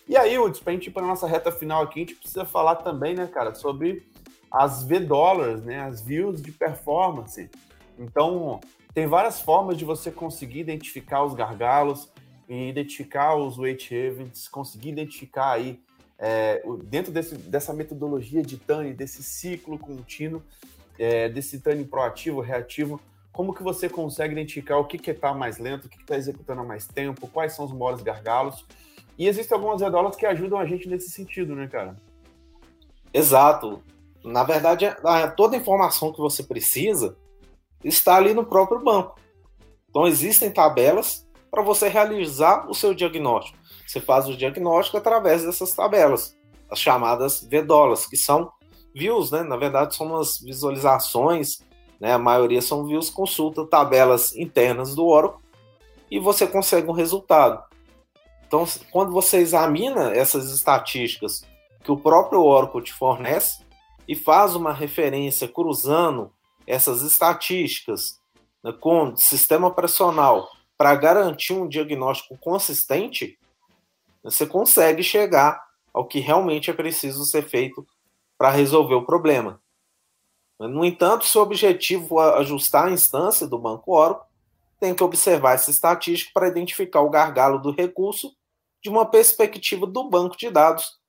E 0.10 0.18
aí, 0.18 0.40
Hudson, 0.40 0.64
para 0.64 0.72
a 0.72 0.76
gente 0.76 0.88
ir 0.88 0.92
para 0.92 1.06
nossa 1.06 1.28
reta 1.28 1.52
final 1.52 1.84
aqui, 1.84 2.00
a 2.00 2.04
gente 2.04 2.16
precisa 2.16 2.44
falar 2.44 2.78
também, 2.78 3.14
né, 3.14 3.28
cara, 3.28 3.54
sobre 3.54 4.08
as 4.50 4.84
V-Dollars, 4.84 5.62
né, 5.64 5.82
as 5.82 6.02
views 6.02 6.42
de 6.42 6.52
performance. 6.52 7.48
Então, 7.96 8.60
tem 8.92 9.06
várias 9.06 9.40
formas 9.40 9.78
de 9.78 9.86
você 9.86 10.10
conseguir 10.10 10.62
identificar 10.62 11.24
os 11.24 11.36
gargalos 11.36 12.12
e 12.50 12.70
identificar 12.70 13.36
os 13.36 13.60
weight 13.60 13.94
events, 13.94 14.48
conseguir 14.48 14.90
identificar 14.90 15.52
aí 15.52 15.80
é, 16.18 16.64
dentro 16.86 17.12
desse, 17.12 17.36
dessa 17.36 17.72
metodologia 17.72 18.42
de 18.42 18.58
TANI, 18.58 18.96
desse 18.96 19.22
ciclo 19.22 19.78
contínuo, 19.78 20.42
é, 20.98 21.30
desse 21.30 21.60
TANI 21.60 21.86
proativo, 21.86 22.42
reativo, 22.42 23.00
como 23.32 23.54
que 23.54 23.62
você 23.62 23.88
consegue 23.88 24.34
identificar 24.34 24.80
o 24.80 24.86
que 24.86 25.12
está 25.12 25.36
mais 25.36 25.60
lento, 25.60 25.86
o 25.86 25.90
que 25.90 26.02
está 26.02 26.18
executando 26.18 26.62
há 26.62 26.66
mais 26.66 26.88
tempo, 26.88 27.28
quais 27.28 27.54
são 27.54 27.64
os 27.64 27.72
maiores 27.72 28.02
gargalos. 28.02 28.66
E 29.20 29.28
existem 29.28 29.54
algumas 29.54 29.82
redolas 29.82 30.16
que 30.16 30.26
ajudam 30.26 30.58
a 30.58 30.66
gente 30.66 30.88
nesse 30.88 31.10
sentido, 31.10 31.54
né, 31.54 31.68
cara? 31.68 31.98
Exato. 33.14 33.84
Na 34.24 34.46
verdade, 34.46 34.86
toda 35.36 35.58
a 35.58 35.60
informação 35.60 36.14
que 36.14 36.20
você 36.20 36.42
precisa 36.42 37.18
está 37.84 38.16
ali 38.16 38.34
no 38.34 38.46
próprio 38.46 38.80
banco. 38.80 39.20
Então 39.90 40.08
existem 40.08 40.50
tabelas 40.50 41.28
para 41.52 41.62
você 41.62 41.90
realizar 41.90 42.70
o 42.70 42.74
seu 42.74 42.94
diagnóstico. 42.94 43.58
Você 43.86 44.00
faz 44.00 44.30
o 44.30 44.38
diagnóstico 44.38 44.98
através 44.98 45.44
dessas 45.44 45.74
tabelas, 45.74 46.38
as 46.70 46.80
chamadas 46.80 47.42
VDOLAS, 47.44 48.06
que 48.06 48.16
são 48.16 48.52
views, 48.96 49.32
né? 49.32 49.44
Na 49.44 49.58
verdade, 49.58 49.96
são 49.96 50.08
umas 50.08 50.40
visualizações, 50.40 51.60
né? 52.00 52.14
A 52.14 52.20
maioria 52.20 52.62
são 52.62 52.86
views, 52.86 53.10
consulta 53.10 53.66
tabelas 53.66 54.34
internas 54.36 54.96
do 54.96 55.06
Oracle 55.06 55.44
e 56.10 56.20
você 56.20 56.48
consegue 56.48 56.88
um 56.88 56.94
resultado. 56.94 57.69
Então, 58.50 58.66
quando 58.90 59.12
você 59.12 59.38
examina 59.38 60.12
essas 60.12 60.52
estatísticas 60.52 61.46
que 61.84 61.92
o 61.92 61.98
próprio 61.98 62.42
Oracle 62.42 62.82
te 62.82 62.92
fornece 62.92 63.64
e 64.08 64.16
faz 64.16 64.56
uma 64.56 64.74
referência 64.74 65.48
cruzando 65.48 66.34
essas 66.66 67.04
estatísticas 67.04 68.20
né, 68.64 68.72
com 68.72 69.16
sistema 69.16 69.68
operacional 69.68 70.50
para 70.76 70.96
garantir 70.96 71.54
um 71.54 71.68
diagnóstico 71.68 72.40
consistente, 72.40 73.38
você 74.24 74.48
consegue 74.48 75.04
chegar 75.04 75.64
ao 75.94 76.08
que 76.08 76.20
realmente 76.20 76.72
é 76.72 76.74
preciso 76.74 77.26
ser 77.26 77.44
feito 77.44 77.86
para 78.36 78.50
resolver 78.50 78.96
o 78.96 79.06
problema. 79.06 79.62
No 80.60 80.84
entanto, 80.84 81.24
se 81.24 81.38
o 81.38 81.42
objetivo 81.42 82.20
é 82.20 82.40
ajustar 82.40 82.88
a 82.88 82.92
instância 82.92 83.46
do 83.46 83.60
banco 83.60 83.96
Oracle, 83.96 84.28
tem 84.80 84.96
que 84.96 85.04
observar 85.04 85.54
essa 85.54 85.70
estatística 85.70 86.32
para 86.34 86.48
identificar 86.48 87.02
o 87.02 87.12
gargalo 87.12 87.60
do 87.60 87.70
recurso 87.70 88.39
de 88.82 88.90
uma 88.90 89.06
perspectiva 89.06 89.86
do 89.86 90.10
banco 90.10 90.38
de 90.38 90.50
dados 90.50 91.00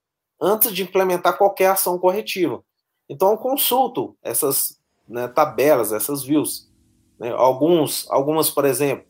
antes 0.40 0.72
de 0.72 0.83
implementar 0.83 1.37
qualquer 1.37 1.70
ação 1.70 1.98
corretiva. 1.98 2.62
Então, 3.09 3.30
eu 3.33 3.38
consulto 3.38 4.16
essas 4.22 4.80
né, 5.09 5.28
tabelas, 5.28 5.92
essas 5.92 6.22
views. 6.22 6.70
Né? 7.18 7.30
Alguns, 7.30 8.09
algumas, 8.11 8.48
por 8.48 8.64
exemplo, 8.64 9.04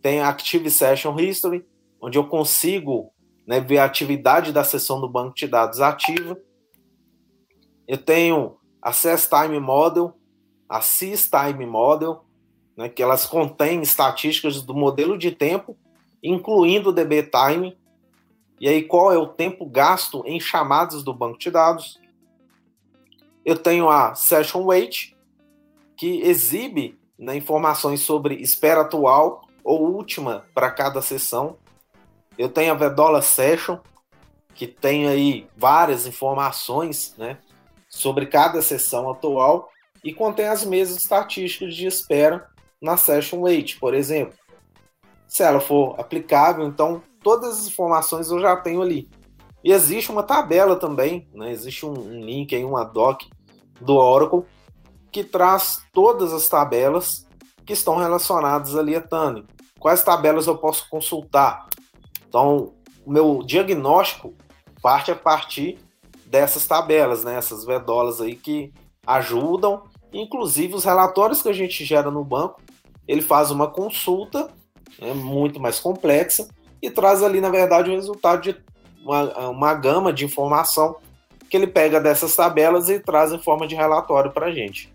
tem 0.00 0.20
a 0.20 0.28
Active 0.28 0.70
Session 0.70 1.18
History, 1.18 1.64
onde 2.00 2.18
eu 2.18 2.26
consigo 2.26 3.12
né, 3.46 3.60
ver 3.60 3.78
a 3.78 3.84
atividade 3.84 4.52
da 4.52 4.64
sessão 4.64 5.00
do 5.00 5.08
banco 5.08 5.34
de 5.34 5.46
dados 5.46 5.80
ativa. 5.80 6.36
Eu 7.86 7.98
tenho 7.98 8.56
a 8.80 8.88
Access 8.88 9.28
Time 9.28 9.60
Model, 9.60 10.14
a 10.68 10.80
Time 10.80 11.66
Model, 11.66 12.24
né, 12.76 12.88
que 12.88 13.02
elas 13.02 13.26
contêm 13.26 13.82
estatísticas 13.82 14.62
do 14.62 14.74
modelo 14.74 15.18
de 15.18 15.30
tempo, 15.30 15.76
incluindo 16.22 16.90
o 16.90 16.92
DB 16.92 17.24
Time, 17.24 17.76
e 18.62 18.68
aí 18.68 18.80
qual 18.84 19.12
é 19.12 19.18
o 19.18 19.26
tempo 19.26 19.66
gasto 19.66 20.22
em 20.24 20.38
chamadas 20.38 21.02
do 21.02 21.12
banco 21.12 21.36
de 21.36 21.50
dados. 21.50 22.00
Eu 23.44 23.58
tenho 23.58 23.88
a 23.88 24.14
Session 24.14 24.62
Wait, 24.62 25.16
que 25.96 26.20
exibe 26.20 26.96
né, 27.18 27.34
informações 27.36 28.02
sobre 28.02 28.36
espera 28.36 28.82
atual 28.82 29.42
ou 29.64 29.92
última 29.92 30.46
para 30.54 30.70
cada 30.70 31.02
sessão. 31.02 31.58
Eu 32.38 32.48
tenho 32.48 32.70
a 32.70 32.76
Vedola 32.76 33.20
Session, 33.20 33.78
que 34.54 34.68
tem 34.68 35.08
aí 35.08 35.48
várias 35.56 36.06
informações 36.06 37.16
né, 37.18 37.38
sobre 37.88 38.26
cada 38.26 38.62
sessão 38.62 39.10
atual 39.10 39.70
e 40.04 40.14
contém 40.14 40.46
as 40.46 40.64
mesmas 40.64 40.98
estatísticas 40.98 41.74
de 41.74 41.88
espera 41.88 42.48
na 42.80 42.96
Session 42.96 43.40
Wait, 43.40 43.80
por 43.80 43.92
exemplo. 43.92 44.38
Se 45.26 45.42
ela 45.42 45.58
for 45.58 45.98
aplicável, 45.98 46.64
então 46.64 47.02
todas 47.22 47.60
as 47.60 47.66
informações 47.66 48.30
eu 48.30 48.40
já 48.40 48.56
tenho 48.56 48.82
ali. 48.82 49.08
E 49.64 49.72
existe 49.72 50.10
uma 50.10 50.22
tabela 50.22 50.76
também, 50.76 51.28
né? 51.32 51.50
existe 51.50 51.86
um, 51.86 51.92
um 51.92 52.20
link 52.20 52.54
aí, 52.54 52.64
uma 52.64 52.84
doc 52.84 53.22
do 53.80 53.94
Oracle 53.94 54.44
que 55.10 55.22
traz 55.22 55.82
todas 55.92 56.32
as 56.32 56.48
tabelas 56.48 57.26
que 57.64 57.72
estão 57.72 57.96
relacionadas 57.96 58.74
ali 58.74 58.96
a 58.96 59.00
Tani. 59.00 59.44
Quais 59.78 60.02
tabelas 60.02 60.46
eu 60.46 60.56
posso 60.56 60.88
consultar? 60.88 61.68
Então, 62.26 62.72
o 63.04 63.12
meu 63.12 63.42
diagnóstico 63.44 64.34
parte 64.80 65.10
a 65.10 65.16
partir 65.16 65.78
dessas 66.26 66.66
tabelas, 66.66 67.24
né? 67.24 67.36
Essas 67.36 67.64
vedolas 67.64 68.20
aí 68.20 68.34
que 68.34 68.72
ajudam, 69.06 69.84
inclusive 70.12 70.74
os 70.74 70.84
relatórios 70.84 71.42
que 71.42 71.48
a 71.48 71.52
gente 71.52 71.84
gera 71.84 72.10
no 72.10 72.24
banco, 72.24 72.60
ele 73.06 73.20
faz 73.20 73.50
uma 73.50 73.68
consulta 73.68 74.48
né, 74.98 75.12
muito 75.12 75.60
mais 75.60 75.78
complexa 75.78 76.48
e 76.82 76.90
traz 76.90 77.22
ali, 77.22 77.40
na 77.40 77.48
verdade, 77.48 77.90
o 77.90 77.94
resultado 77.94 78.42
de 78.42 78.56
uma, 79.04 79.48
uma 79.48 79.74
gama 79.74 80.12
de 80.12 80.24
informação 80.24 80.96
que 81.48 81.56
ele 81.56 81.66
pega 81.66 82.00
dessas 82.00 82.34
tabelas 82.34 82.88
e 82.88 82.98
traz 82.98 83.32
em 83.32 83.40
forma 83.40 83.66
de 83.66 83.74
relatório 83.74 84.32
para 84.32 84.46
a 84.46 84.50
gente. 84.52 84.92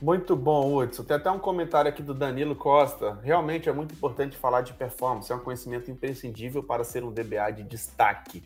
Muito 0.00 0.36
bom, 0.36 0.76
Hudson. 0.76 1.02
Tem 1.02 1.16
até 1.16 1.30
um 1.30 1.40
comentário 1.40 1.88
aqui 1.88 2.02
do 2.02 2.14
Danilo 2.14 2.54
Costa. 2.54 3.18
Realmente 3.22 3.68
é 3.68 3.72
muito 3.72 3.92
importante 3.92 4.36
falar 4.36 4.60
de 4.62 4.72
performance, 4.72 5.30
é 5.30 5.34
um 5.34 5.40
conhecimento 5.40 5.90
imprescindível 5.90 6.62
para 6.62 6.84
ser 6.84 7.02
um 7.02 7.10
DBA 7.12 7.50
de 7.56 7.64
destaque. 7.64 8.44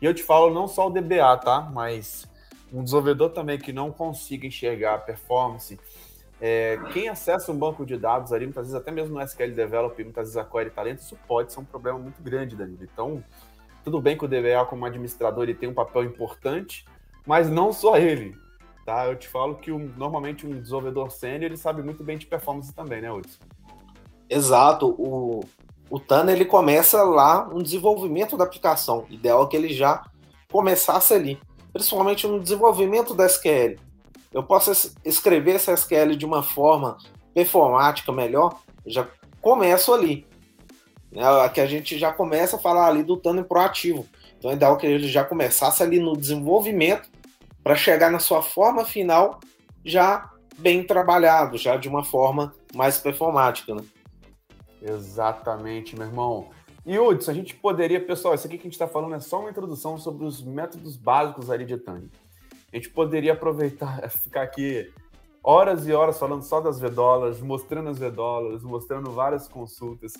E 0.00 0.04
eu 0.04 0.14
te 0.14 0.22
falo 0.22 0.52
não 0.52 0.66
só 0.66 0.86
o 0.86 0.90
DBA, 0.90 1.36
tá? 1.36 1.60
Mas 1.72 2.26
um 2.72 2.82
desenvolvedor 2.82 3.30
também 3.30 3.58
que 3.58 3.72
não 3.72 3.92
consiga 3.92 4.46
enxergar 4.46 4.94
a 4.94 4.98
performance. 4.98 5.78
É, 6.40 6.78
quem 6.92 7.08
acessa 7.08 7.50
um 7.50 7.56
banco 7.56 7.86
de 7.86 7.96
dados 7.96 8.32
ali, 8.32 8.44
muitas 8.44 8.66
vezes 8.66 8.80
até 8.80 8.90
mesmo 8.90 9.14
no 9.14 9.22
SQL 9.22 9.52
Develop, 9.52 10.02
muitas 10.04 10.24
vezes 10.24 10.36
a 10.36 10.44
Query 10.44 10.70
Talent, 10.70 10.98
isso 10.98 11.16
pode 11.26 11.52
ser 11.52 11.60
um 11.60 11.64
problema 11.64 11.98
muito 11.98 12.22
grande, 12.22 12.56
Danilo. 12.56 12.82
Então, 12.82 13.24
tudo 13.82 14.00
bem 14.00 14.18
que 14.18 14.24
o 14.24 14.28
DBA 14.28 14.64
como 14.68 14.84
administrador 14.84 15.44
ele 15.44 15.54
tem 15.54 15.68
um 15.68 15.74
papel 15.74 16.04
importante, 16.04 16.84
mas 17.26 17.48
não 17.48 17.72
só 17.72 17.96
ele. 17.96 18.36
Tá? 18.84 19.06
Eu 19.06 19.16
te 19.16 19.28
falo 19.28 19.56
que 19.56 19.72
um, 19.72 19.90
normalmente 19.96 20.46
um 20.46 20.60
desenvolvedor 20.60 21.10
sênior 21.10 21.44
ele 21.44 21.56
sabe 21.56 21.82
muito 21.82 22.04
bem 22.04 22.18
de 22.18 22.26
performance 22.26 22.72
também, 22.72 23.00
né, 23.00 23.10
Hudson? 23.10 23.40
Exato. 24.28 24.94
O, 24.98 25.44
o 25.88 25.98
TAN 25.98 26.30
ele 26.30 26.44
começa 26.44 27.02
lá 27.02 27.46
no 27.46 27.62
desenvolvimento 27.62 28.36
da 28.36 28.44
aplicação. 28.44 29.06
O 29.08 29.12
ideal 29.12 29.44
é 29.44 29.46
que 29.48 29.56
ele 29.56 29.72
já 29.72 30.04
começasse 30.50 31.14
ali, 31.14 31.40
principalmente 31.72 32.26
no 32.26 32.40
desenvolvimento 32.40 33.14
da 33.14 33.26
SQL. 33.26 33.76
Eu 34.32 34.42
posso 34.42 34.94
escrever 35.04 35.56
essa 35.56 35.72
SQL 35.72 36.16
de 36.16 36.26
uma 36.26 36.42
forma 36.42 36.96
performática 37.34 38.12
melhor, 38.12 38.60
já 38.86 39.06
começo 39.40 39.92
ali. 39.92 40.26
Né? 41.10 41.22
Que 41.54 41.60
a 41.60 41.66
gente 41.66 41.98
já 41.98 42.12
começa 42.12 42.56
a 42.56 42.58
falar 42.58 42.86
ali 42.86 43.02
do 43.02 43.16
TAN 43.16 43.42
proativo. 43.42 44.06
Então 44.38 44.50
é 44.50 44.54
ideal 44.54 44.76
que 44.76 44.86
ele 44.86 45.08
já 45.08 45.24
começasse 45.24 45.82
ali 45.82 45.98
no 45.98 46.16
desenvolvimento 46.16 47.08
para 47.62 47.74
chegar 47.74 48.10
na 48.10 48.18
sua 48.18 48.42
forma 48.42 48.84
final 48.84 49.40
já 49.84 50.30
bem 50.58 50.84
trabalhado, 50.84 51.58
já 51.58 51.76
de 51.76 51.88
uma 51.88 52.04
forma 52.04 52.54
mais 52.74 52.98
performática, 52.98 53.74
né? 53.74 53.82
Exatamente, 54.82 55.96
meu 55.96 56.06
irmão. 56.06 56.48
E 56.84 56.98
Hudson, 56.98 57.30
a 57.30 57.34
gente 57.34 57.54
poderia, 57.54 58.00
pessoal, 58.00 58.34
isso 58.34 58.46
aqui 58.46 58.56
que 58.56 58.62
a 58.62 58.66
gente 58.66 58.74
está 58.74 58.86
falando 58.86 59.14
é 59.14 59.20
só 59.20 59.40
uma 59.40 59.50
introdução 59.50 59.98
sobre 59.98 60.24
os 60.24 60.42
métodos 60.42 60.96
básicos 60.96 61.50
ali 61.50 61.64
de 61.64 61.76
Tani. 61.76 62.10
A 62.76 62.78
gente 62.78 62.90
poderia 62.90 63.32
aproveitar, 63.32 64.06
ficar 64.12 64.42
aqui 64.42 64.92
horas 65.42 65.86
e 65.88 65.94
horas 65.94 66.18
falando 66.18 66.42
só 66.42 66.60
das 66.60 66.78
vedolas, 66.78 67.40
mostrando 67.40 67.88
as 67.88 67.98
vedolas, 67.98 68.62
mostrando 68.62 69.10
várias 69.12 69.48
consultas, 69.48 70.12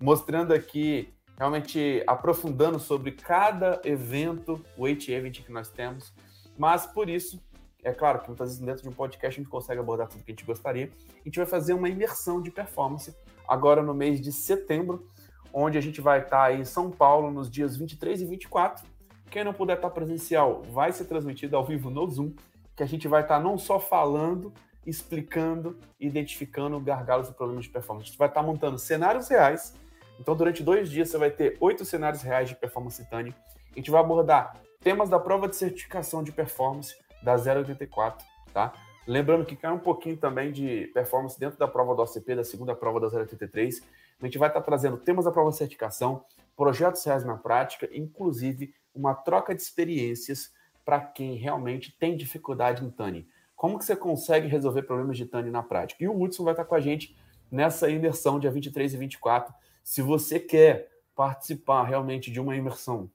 mostrando 0.00 0.54
aqui, 0.54 1.12
realmente 1.36 2.02
aprofundando 2.06 2.78
sobre 2.78 3.12
cada 3.12 3.78
evento, 3.84 4.58
o 4.74 4.86
H-Event 4.86 5.42
que 5.42 5.52
nós 5.52 5.68
temos, 5.68 6.14
mas 6.56 6.86
por 6.86 7.10
isso, 7.10 7.42
é 7.84 7.92
claro 7.92 8.20
que 8.20 8.28
muitas 8.28 8.48
vezes 8.48 8.64
dentro 8.64 8.82
de 8.84 8.88
um 8.88 8.92
podcast 8.92 9.38
a 9.38 9.42
gente 9.42 9.50
consegue 9.50 9.80
abordar 9.80 10.08
tudo 10.08 10.24
que 10.24 10.30
a 10.30 10.34
gente 10.34 10.46
gostaria. 10.46 10.90
A 11.20 11.24
gente 11.24 11.36
vai 11.36 11.46
fazer 11.46 11.74
uma 11.74 11.90
imersão 11.90 12.40
de 12.40 12.50
performance 12.50 13.14
agora 13.46 13.82
no 13.82 13.92
mês 13.92 14.18
de 14.18 14.32
setembro, 14.32 15.06
onde 15.52 15.76
a 15.76 15.80
gente 15.82 16.00
vai 16.00 16.20
estar 16.20 16.58
em 16.58 16.64
São 16.64 16.90
Paulo 16.90 17.30
nos 17.30 17.50
dias 17.50 17.76
23 17.76 18.22
e 18.22 18.24
24. 18.24 18.97
Quem 19.38 19.44
não 19.44 19.54
puder 19.54 19.76
estar 19.76 19.90
presencial, 19.90 20.62
vai 20.62 20.90
ser 20.90 21.04
transmitido 21.04 21.56
ao 21.56 21.64
vivo 21.64 21.90
no 21.90 22.04
Zoom, 22.10 22.32
que 22.74 22.82
a 22.82 22.86
gente 22.86 23.06
vai 23.06 23.22
estar 23.22 23.38
não 23.38 23.56
só 23.56 23.78
falando, 23.78 24.52
explicando, 24.84 25.78
identificando 26.00 26.80
gargalos 26.80 27.28
e 27.28 27.32
problemas 27.32 27.66
de 27.66 27.70
performance. 27.70 28.06
A 28.06 28.08
gente 28.08 28.18
vai 28.18 28.26
estar 28.26 28.42
montando 28.42 28.76
cenários 28.80 29.28
reais. 29.28 29.76
Então, 30.18 30.34
durante 30.34 30.60
dois 30.60 30.90
dias, 30.90 31.08
você 31.08 31.18
vai 31.18 31.30
ter 31.30 31.56
oito 31.60 31.84
cenários 31.84 32.20
reais 32.20 32.48
de 32.48 32.56
performance 32.56 33.08
tânio. 33.08 33.32
A 33.70 33.76
gente 33.76 33.92
vai 33.92 34.00
abordar 34.00 34.60
temas 34.80 35.08
da 35.08 35.20
prova 35.20 35.46
de 35.46 35.54
certificação 35.54 36.24
de 36.24 36.32
performance 36.32 36.96
da 37.22 37.36
084, 37.36 38.26
tá? 38.52 38.72
Lembrando 39.06 39.44
que 39.44 39.54
cai 39.54 39.70
um 39.70 39.78
pouquinho 39.78 40.16
também 40.16 40.50
de 40.50 40.88
performance 40.88 41.38
dentro 41.38 41.56
da 41.56 41.68
prova 41.68 41.94
do 41.94 42.02
OCP, 42.02 42.34
da 42.34 42.42
segunda 42.42 42.74
prova 42.74 42.98
da 42.98 43.06
083. 43.06 43.82
A 44.20 44.24
gente 44.24 44.36
vai 44.36 44.48
estar 44.48 44.62
trazendo 44.62 44.96
temas 44.96 45.26
da 45.26 45.30
prova 45.30 45.50
de 45.50 45.56
certificação, 45.56 46.24
projetos 46.56 47.04
reais 47.04 47.24
na 47.24 47.36
prática, 47.36 47.88
inclusive 47.92 48.74
uma 48.98 49.14
troca 49.14 49.54
de 49.54 49.62
experiências 49.62 50.52
para 50.84 51.00
quem 51.00 51.36
realmente 51.36 51.96
tem 51.96 52.16
dificuldade 52.16 52.84
em 52.84 52.90
TANI. 52.90 53.28
Como 53.54 53.78
que 53.78 53.84
você 53.84 53.94
consegue 53.94 54.48
resolver 54.48 54.82
problemas 54.82 55.16
de 55.16 55.26
TANI 55.26 55.50
na 55.50 55.62
prática? 55.62 56.02
E 56.02 56.08
o 56.08 56.20
Hudson 56.20 56.44
vai 56.44 56.52
estar 56.52 56.64
com 56.64 56.74
a 56.74 56.80
gente 56.80 57.16
nessa 57.50 57.88
imersão 57.88 58.38
dia 58.38 58.50
23 58.50 58.94
e 58.94 58.96
24. 58.96 59.54
Se 59.84 60.02
você 60.02 60.40
quer 60.40 60.90
participar 61.14 61.84
realmente 61.84 62.30
de 62.30 62.40
uma 62.40 62.56
imersão 62.56 63.10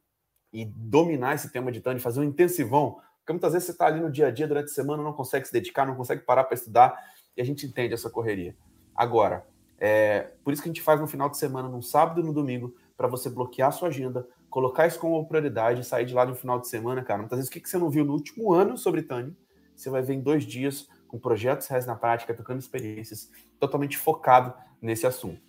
e 0.51 0.65
dominar 0.65 1.35
esse 1.35 1.51
tema 1.51 1.71
de 1.71 1.81
Tânia, 1.81 2.01
fazer 2.01 2.19
um 2.19 2.23
intensivão, 2.23 2.99
porque 3.19 3.33
muitas 3.33 3.53
vezes 3.53 3.67
você 3.67 3.71
está 3.71 3.87
ali 3.87 3.99
no 3.99 4.11
dia 4.11 4.27
a 4.27 4.31
dia, 4.31 4.47
durante 4.47 4.65
a 4.65 4.73
semana, 4.73 5.01
não 5.01 5.13
consegue 5.13 5.45
se 5.45 5.53
dedicar, 5.53 5.85
não 5.85 5.95
consegue 5.95 6.21
parar 6.23 6.43
para 6.43 6.55
estudar, 6.55 6.97
e 7.35 7.41
a 7.41 7.45
gente 7.45 7.65
entende 7.65 7.93
essa 7.93 8.09
correria. 8.09 8.55
Agora, 8.95 9.47
é, 9.79 10.31
por 10.43 10.53
isso 10.53 10.61
que 10.61 10.69
a 10.69 10.71
gente 10.71 10.81
faz 10.81 10.99
no 10.99 11.07
final 11.07 11.29
de 11.29 11.37
semana, 11.37 11.67
no 11.67 11.81
sábado 11.81 12.21
e 12.21 12.23
no 12.23 12.33
domingo, 12.33 12.75
para 12.95 13.07
você 13.07 13.29
bloquear 13.29 13.69
a 13.69 13.71
sua 13.71 13.87
agenda, 13.87 14.27
colocar 14.53 14.87
isso 14.87 14.99
como 14.99 15.25
prioridade, 15.27 15.83
sair 15.83 16.05
de 16.05 16.13
lá 16.13 16.25
no 16.25 16.35
final 16.35 16.59
de 16.59 16.67
semana, 16.67 17.03
cara. 17.03 17.19
Muitas 17.19 17.37
vezes 17.39 17.49
o 17.49 17.53
que 17.53 17.67
você 17.67 17.77
não 17.77 17.89
viu 17.89 18.05
no 18.05 18.13
último 18.13 18.53
ano 18.53 18.77
sobre 18.77 19.01
Tânia, 19.01 19.35
você 19.75 19.89
vai 19.89 20.01
ver 20.01 20.13
em 20.13 20.21
dois 20.21 20.45
dias, 20.45 20.87
com 21.07 21.17
projetos 21.19 21.67
reais 21.67 21.85
na 21.85 21.95
prática, 21.95 22.33
tocando 22.33 22.59
experiências, 22.59 23.31
totalmente 23.59 23.97
focado 23.97 24.53
nesse 24.81 25.07
assunto. 25.07 25.41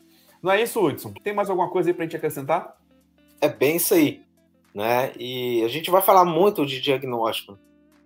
Não 0.43 0.51
é 0.51 0.63
isso, 0.63 0.85
Hudson? 0.85 1.13
Tem 1.23 1.35
mais 1.35 1.51
alguma 1.51 1.71
coisa 1.71 1.91
aí 1.91 1.95
para 1.95 2.05
a 2.05 2.07
gente 2.07 2.17
acrescentar? 2.17 2.77
É 3.41 3.49
bem 3.49 3.77
isso 3.77 3.95
aí 3.95 4.25
né? 4.75 5.13
E 5.17 5.63
a 5.63 5.69
gente 5.69 5.91
vai 5.91 6.03
falar 6.03 6.25
muito 6.25 6.67
de 6.67 6.81
diagnóstico. 6.81 7.57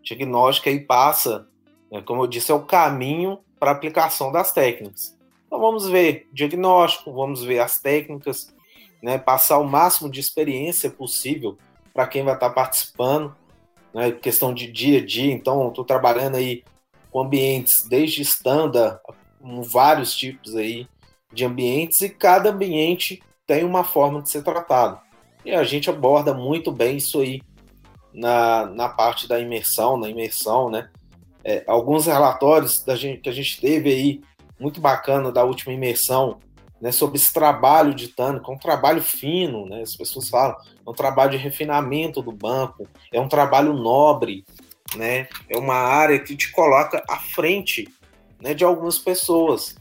Diagnóstico 0.02 0.68
aí 0.68 0.78
passa, 0.78 1.48
né, 1.90 2.02
como 2.02 2.22
eu 2.22 2.26
disse, 2.26 2.52
é 2.52 2.54
o 2.54 2.64
caminho 2.64 3.38
para 3.58 3.70
a 3.70 3.74
aplicação 3.74 4.30
das 4.30 4.52
técnicas. 4.52 5.16
Então 5.46 5.58
vamos 5.58 5.88
ver 5.88 6.28
diagnóstico, 6.30 7.12
vamos 7.12 7.42
ver 7.42 7.60
as 7.60 7.80
técnicas, 7.80 8.54
né? 9.02 9.18
Passar 9.18 9.58
o 9.58 9.64
máximo 9.64 10.10
de 10.10 10.20
experiência 10.20 10.90
possível 10.90 11.58
para 11.92 12.06
quem 12.06 12.22
vai 12.22 12.34
estar 12.34 12.50
participando, 12.50 13.34
né? 13.92 14.10
Questão 14.12 14.52
de 14.52 14.70
dia 14.70 15.00
a 15.00 15.04
dia. 15.04 15.32
Então 15.32 15.68
estou 15.68 15.84
trabalhando 15.84 16.36
aí 16.36 16.64
com 17.10 17.20
ambientes 17.20 17.86
desde 17.88 18.22
standard, 18.22 18.98
com 19.40 19.62
vários 19.62 20.14
tipos 20.14 20.54
aí 20.54 20.86
de 21.32 21.44
ambientes 21.44 22.00
e 22.02 22.08
cada 22.08 22.50
ambiente 22.50 23.22
tem 23.46 23.64
uma 23.64 23.84
forma 23.84 24.22
de 24.22 24.30
ser 24.30 24.42
tratado. 24.42 25.00
E 25.44 25.52
a 25.52 25.64
gente 25.64 25.88
aborda 25.88 26.34
muito 26.34 26.70
bem 26.70 26.96
isso 26.96 27.20
aí 27.20 27.40
na, 28.12 28.66
na 28.66 28.88
parte 28.88 29.28
da 29.28 29.38
imersão, 29.38 29.96
na 29.96 30.08
imersão, 30.08 30.70
né? 30.70 30.90
É, 31.44 31.64
alguns 31.66 32.06
relatórios 32.06 32.82
da 32.84 32.96
gente, 32.96 33.20
que 33.20 33.28
a 33.28 33.32
gente 33.32 33.60
teve 33.60 33.90
aí, 33.90 34.20
muito 34.58 34.80
bacana 34.80 35.30
da 35.30 35.44
última 35.44 35.72
imersão, 35.72 36.40
né, 36.80 36.92
sobre 36.92 37.16
esse 37.16 37.32
trabalho 37.32 37.94
de 37.94 38.08
Tânico, 38.08 38.50
é 38.50 38.54
um 38.54 38.58
trabalho 38.58 39.02
fino, 39.02 39.66
né? 39.66 39.82
As 39.82 39.96
pessoas 39.96 40.28
falam, 40.28 40.56
é 40.86 40.90
um 40.90 40.94
trabalho 40.94 41.32
de 41.32 41.36
refinamento 41.36 42.22
do 42.22 42.30
banco, 42.30 42.86
é 43.12 43.20
um 43.20 43.28
trabalho 43.28 43.72
nobre, 43.72 44.44
né? 44.96 45.28
É 45.48 45.58
uma 45.58 45.74
área 45.74 46.18
que 46.18 46.36
te 46.36 46.52
coloca 46.52 47.02
à 47.08 47.16
frente, 47.16 47.88
né, 48.40 48.54
de 48.54 48.64
algumas 48.64 48.98
pessoas. 48.98 49.76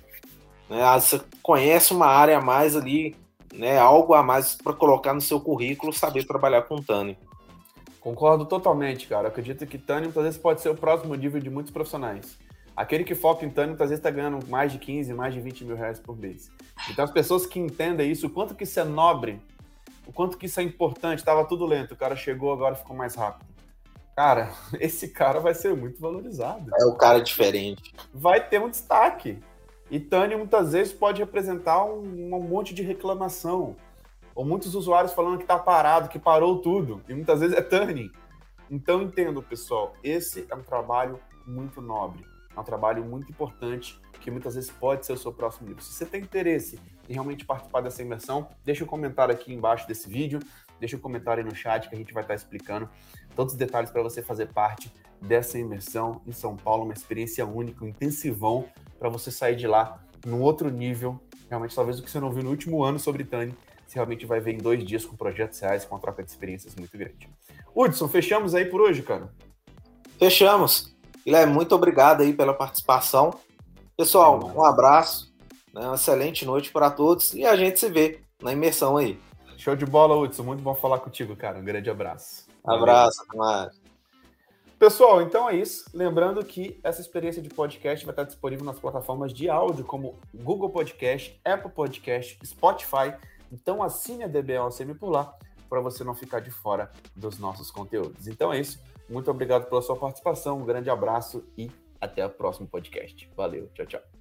Né? 0.69 0.81
Ah, 0.83 0.99
você 0.99 1.21
conhece 1.43 1.93
uma 1.93 2.07
área 2.07 2.37
a 2.39 2.41
mais 2.41 2.75
ali 2.75 3.15
né, 3.53 3.77
algo 3.77 4.13
a 4.13 4.23
mais 4.23 4.55
para 4.55 4.73
colocar 4.73 5.13
no 5.13 5.21
seu 5.21 5.39
currículo, 5.39 5.91
saber 5.91 6.25
trabalhar 6.25 6.63
com 6.63 6.81
Tânia. 6.81 7.17
Concordo 7.99 8.45
totalmente, 8.45 9.07
cara. 9.07 9.27
acredito 9.27 9.65
que 9.65 9.77
Tânia 9.77 10.03
muitas 10.03 10.23
vezes 10.23 10.39
pode 10.39 10.61
ser 10.61 10.69
o 10.69 10.75
próximo 10.75 11.13
nível 11.15 11.41
de 11.41 11.49
muitos 11.49 11.71
profissionais. 11.71 12.37
Aquele 12.77 13.03
que 13.03 13.15
foca 13.15 13.43
em 13.43 13.49
Tânia 13.49 13.69
muitas 13.69 13.89
vezes 13.89 13.99
está 13.99 14.11
ganhando 14.11 14.47
mais 14.47 14.71
de 14.71 14.77
15, 14.77 15.11
mais 15.11 15.33
de 15.33 15.41
20 15.41 15.65
mil 15.65 15.75
reais 15.75 15.99
por 15.99 16.15
mês. 16.15 16.51
Então 16.91 17.03
as 17.03 17.09
pessoas 17.09 17.47
que 17.47 17.59
entendem 17.59 18.11
isso, 18.11 18.27
o 18.27 18.29
quanto 18.29 18.53
que 18.53 18.65
isso 18.65 18.79
é 18.79 18.83
nobre, 18.83 19.41
o 20.05 20.13
quanto 20.13 20.37
que 20.37 20.45
isso 20.45 20.59
é 20.59 20.63
importante, 20.63 21.17
estava 21.17 21.43
tudo 21.43 21.65
lento, 21.65 21.95
o 21.95 21.97
cara 21.97 22.15
chegou, 22.15 22.53
agora 22.53 22.75
ficou 22.75 22.95
mais 22.95 23.15
rápido. 23.15 23.49
Cara, 24.15 24.51
esse 24.79 25.07
cara 25.07 25.39
vai 25.39 25.55
ser 25.55 25.75
muito 25.75 25.99
valorizado. 25.99 26.69
É 26.79 26.85
o 26.85 26.93
cara 26.93 27.19
diferente. 27.19 27.95
Vai 28.13 28.47
ter 28.47 28.61
um 28.61 28.69
destaque. 28.69 29.39
E 29.89 29.99
Tânia 29.99 30.37
muitas 30.37 30.73
vezes 30.73 30.93
pode 30.93 31.19
representar 31.19 31.83
um, 31.83 32.35
um 32.35 32.43
monte 32.43 32.75
de 32.75 32.83
reclamação. 32.83 33.75
ou 34.35 34.45
muitos 34.45 34.75
usuários 34.75 35.13
falando 35.13 35.37
que 35.37 35.45
está 35.45 35.57
parado, 35.57 36.09
que 36.09 36.19
parou 36.19 36.61
tudo, 36.61 37.01
e 37.09 37.13
muitas 37.15 37.39
vezes 37.39 37.57
é 37.57 37.61
turning. 37.61 38.11
Então 38.69 39.01
entendo, 39.01 39.41
pessoal, 39.41 39.93
esse 40.03 40.45
é 40.47 40.55
um 40.55 40.61
trabalho 40.61 41.19
muito 41.43 41.81
nobre, 41.81 42.23
é 42.57 42.59
um 42.59 42.63
trabalho 42.63 43.05
muito 43.05 43.31
importante 43.31 43.99
que 44.19 44.31
muitas 44.31 44.55
vezes 44.55 44.69
pode 44.69 45.05
ser 45.05 45.13
o 45.13 45.17
seu 45.17 45.31
próximo 45.31 45.67
livro. 45.67 45.83
Se 45.83 45.93
você 45.93 46.05
tem 46.05 46.21
interesse 46.21 46.79
em 47.07 47.13
realmente 47.13 47.45
participar 47.45 47.81
dessa 47.81 48.01
imersão, 48.01 48.49
deixa 48.65 48.83
um 48.83 48.87
comentário 48.87 49.33
aqui 49.33 49.53
embaixo 49.53 49.87
desse 49.87 50.09
vídeo, 50.09 50.39
deixa 50.79 50.97
um 50.97 50.99
comentário 50.99 51.43
aí 51.43 51.49
no 51.49 51.55
chat 51.55 51.87
que 51.87 51.95
a 51.95 51.97
gente 51.97 52.13
vai 52.13 52.23
estar 52.23 52.33
explicando 52.33 52.89
todos 53.35 53.53
os 53.53 53.59
detalhes 53.59 53.91
para 53.91 54.01
você 54.01 54.21
fazer 54.21 54.47
parte 54.47 54.91
dessa 55.21 55.57
imersão 55.57 56.21
em 56.25 56.31
São 56.31 56.55
Paulo, 56.55 56.83
uma 56.83 56.93
experiência 56.93 57.45
única, 57.45 57.85
um 57.85 57.87
intensivão 57.87 58.65
para 58.99 59.07
você 59.07 59.31
sair 59.31 59.55
de 59.55 59.67
lá 59.67 60.03
num 60.25 60.41
outro 60.41 60.69
nível, 60.69 61.19
realmente 61.47 61.75
talvez 61.75 61.99
o 61.99 62.03
que 62.03 62.09
você 62.09 62.19
não 62.19 62.31
viu 62.31 62.43
no 62.43 62.49
último 62.49 62.83
ano 62.83 62.99
sobre 62.99 63.23
Tani, 63.23 63.53
você 63.85 63.95
realmente 63.95 64.25
vai 64.25 64.39
ver 64.39 64.53
em 64.53 64.57
dois 64.57 64.83
dias 64.83 65.05
com 65.05 65.15
projetos 65.15 65.59
reais, 65.59 65.85
com 65.85 65.95
uma 65.95 66.01
troca 66.01 66.23
de 66.23 66.29
experiências 66.29 66.75
muito 66.75 66.97
grande. 66.97 67.29
Hudson, 67.73 68.07
fechamos 68.07 68.53
aí 68.53 68.65
por 68.65 68.81
hoje, 68.81 69.03
cara? 69.03 69.31
Fechamos. 70.19 70.96
Guilherme, 71.27 71.51
muito 71.51 71.75
obrigado 71.75 72.21
aí 72.21 72.31
pela 72.31 72.53
participação. 72.53 73.37
Pessoal, 73.97 74.39
um 74.55 74.63
abraço, 74.63 75.29
né, 75.73 75.81
uma 75.81 75.95
excelente 75.95 76.45
noite 76.45 76.71
para 76.71 76.89
todos 76.89 77.33
e 77.33 77.43
a 77.43 77.53
gente 77.57 77.81
se 77.81 77.89
vê 77.89 78.21
na 78.41 78.53
imersão 78.53 78.95
aí. 78.95 79.19
Show 79.57 79.75
de 79.75 79.85
bola, 79.85 80.15
Hudson. 80.15 80.43
Muito 80.43 80.63
bom 80.63 80.73
falar 80.73 80.99
contigo, 80.99 81.35
cara. 81.35 81.59
Um 81.59 81.65
grande 81.65 81.89
abraço. 81.89 82.47
Abraço, 82.65 83.27
Tomás. 83.29 83.77
Pessoal, 84.79 85.21
então 85.21 85.49
é 85.49 85.57
isso. 85.57 85.89
Lembrando 85.93 86.41
que 86.45 86.79
essa 86.81 87.01
experiência 87.01 87.41
de 87.41 87.49
podcast 87.49 88.05
vai 88.05 88.13
estar 88.13 88.23
disponível 88.23 88.63
nas 88.63 88.79
plataformas 88.79 89.33
de 89.33 89.49
áudio 89.49 89.83
como 89.83 90.17
Google 90.33 90.69
Podcast, 90.69 91.37
Apple 91.43 91.71
Podcast, 91.71 92.39
Spotify. 92.45 93.13
Então 93.51 93.83
assine 93.83 94.23
a 94.23 94.27
DBLCM 94.27 94.95
por 94.95 95.09
lá 95.09 95.35
para 95.69 95.81
você 95.81 96.05
não 96.05 96.15
ficar 96.15 96.39
de 96.39 96.51
fora 96.51 96.89
dos 97.13 97.37
nossos 97.37 97.69
conteúdos. 97.69 98.29
Então 98.29 98.53
é 98.53 98.61
isso. 98.61 98.79
Muito 99.09 99.31
obrigado 99.31 99.69
pela 99.69 99.81
sua 99.81 99.95
participação. 99.95 100.59
Um 100.59 100.65
grande 100.65 100.89
abraço 100.89 101.45
e 101.57 101.71
até 101.99 102.25
o 102.25 102.29
próximo 102.29 102.67
podcast. 102.67 103.29
Valeu, 103.35 103.69
tchau, 103.73 103.85
tchau. 103.85 104.16